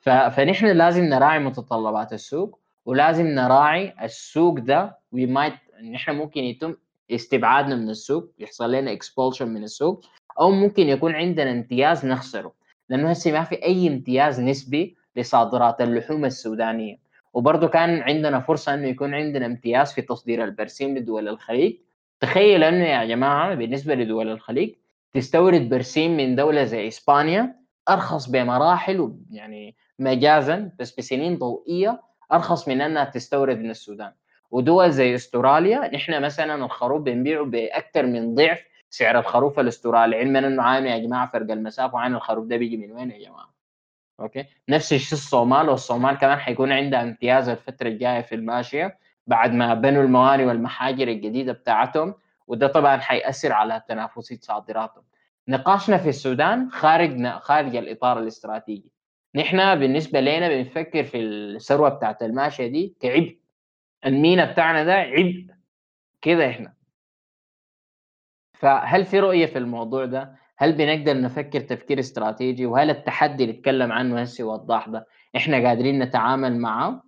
[0.00, 4.98] فنحن لازم نراعي متطلبات السوق ولازم نراعي السوق ده.
[5.12, 5.54] we might
[5.92, 6.74] نحن ممكن يتم
[7.10, 10.04] استبعادنا من السوق يحصل لنا expulsion من السوق
[10.40, 12.52] أو ممكن يكون عندنا امتياز نخسره.
[12.88, 16.98] لأنه هسه ما في أي امتياز نسبي لصادرات اللحوم السودانية.
[17.34, 21.76] وبرضه كان عندنا فرصة إنه يكون عندنا امتياز في تصدير البرسيم لدول الخليج.
[22.20, 24.74] تخيل أنه يا جماعة بالنسبة لدول الخليج
[25.12, 27.56] تستورد برسيم من دولة زي إسبانيا
[27.88, 32.02] أرخص بمراحل يعني مجازا بس بسنين ضوئية
[32.32, 34.12] أرخص من أنها تستورد من السودان.
[34.50, 40.16] ودول زي أستراليا نحن مثلا الخروف بنبيعه بأكثر من ضعف سعر الخروف الأسترالي.
[40.16, 43.54] علما أنه عانوا يا جماعة فرق المسافة وعين الخروف ده بيجي من وين يا جماعة؟
[44.20, 48.98] okay؟ نفس الشيء الصومال والصومال كمان حيكون عندها امتياز الفترة الجاية في الماشية.
[49.26, 52.14] بعد ما بنوا المواني والمحاجر الجديدة بتاعتهم
[52.46, 55.04] وده طبعا حيأثر على تنافسية صادراتهم.
[55.48, 58.92] نقاشنا في السودان خارج خارج الإطار الاستراتيجي.
[59.34, 63.38] نحن بالنسبة لنا بنفكر في الثروة بتاعت الماشيه دي كعبء.
[64.06, 65.46] المينا بتاعنا ده عبء.
[66.22, 66.72] كده إحنا.
[68.54, 73.92] فهل في رؤية في الموضوع ده؟ هل بنقدر نفكر تفكير استراتيجي؟ وهل التحدي اللي اتكلم
[73.92, 75.06] عنه هسي وضاح ده؟
[75.36, 77.02] إحنا قادرين نتعامل معه؟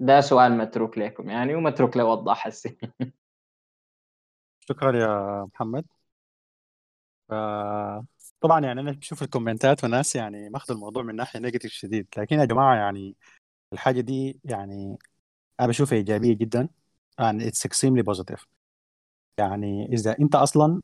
[0.00, 2.78] ده سؤال متروك لكم يعني ومتروك لوضاح هسي
[4.60, 5.84] شكرا يا محمد.
[8.40, 12.44] طبعا يعني أنا بشوف الكومنتات والناس يعني ماخذ الموضوع من ناحية negative شديد لكن يا
[12.44, 13.16] جماعة يعني
[13.72, 14.98] الحاجة دي يعني
[15.60, 16.68] أنا بشوفها إيجابية جدا
[17.22, 18.44] and it's extremely positive.
[19.38, 20.82] يعني إذا أنت أصلا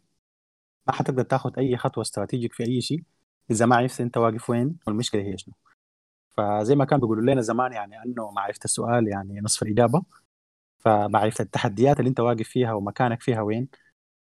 [0.87, 3.03] ما حتقدر تاخذ أي خطوة strategic في أي شيء
[3.51, 5.55] إذا ما عرفت أنت واقف وين والمشكلة هي شنو.
[6.37, 10.03] فزي ما كانوا بيقولوا لنا زمان يعني أنه معرفة السؤال يعني نصف الإجابة.
[10.79, 13.69] فمعرفة التحديات اللي أنت واقف فيها ومكانك فيها وين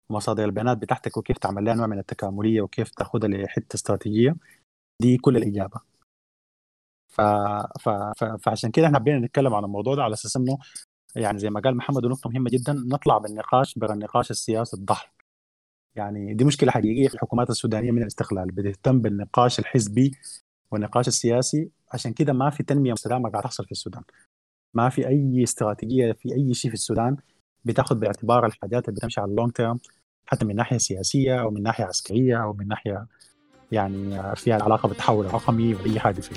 [0.10, 4.36] ومصادر البيانات بتاعتك وكيف تعمل لها نوع من التكاملية وكيف تاخذها لحتة استراتيجية
[5.02, 5.82] دي كل الإجابة.
[7.10, 7.22] ف...
[7.82, 7.90] ف...
[7.90, 8.24] ف...
[8.24, 10.58] فعشان كده إحنا حبينا نتكلم عن الموضوع ده على أساس إنه
[11.16, 15.10] يعني زي ما قال محمد ونقطه مهمة جدا نطلع بالنقاش برا النقاش السياسي الضحل
[15.96, 18.52] يعني دي مشكلة حقيقية في الحكومات السودانية من الاستقلال.
[18.52, 20.12] بتهتم بالنقاش الحزبي
[20.72, 24.04] والنقاش السياسي عشان كده ما في تنمية مستدامه قاعدة تحصل في السودان.
[24.74, 27.18] ما في أي استراتيجية في أي شيء في السودان
[27.66, 29.80] بتاخذ باعتبار الحاجات اللي بتمشي على اللونج تيرم
[30.26, 33.08] حتى من ناحية سياسية أو من ناحية عسكرية أو من ناحية
[33.72, 36.36] يعني فيها علاقة بالتحول الرقمي وأي حاجة فيه.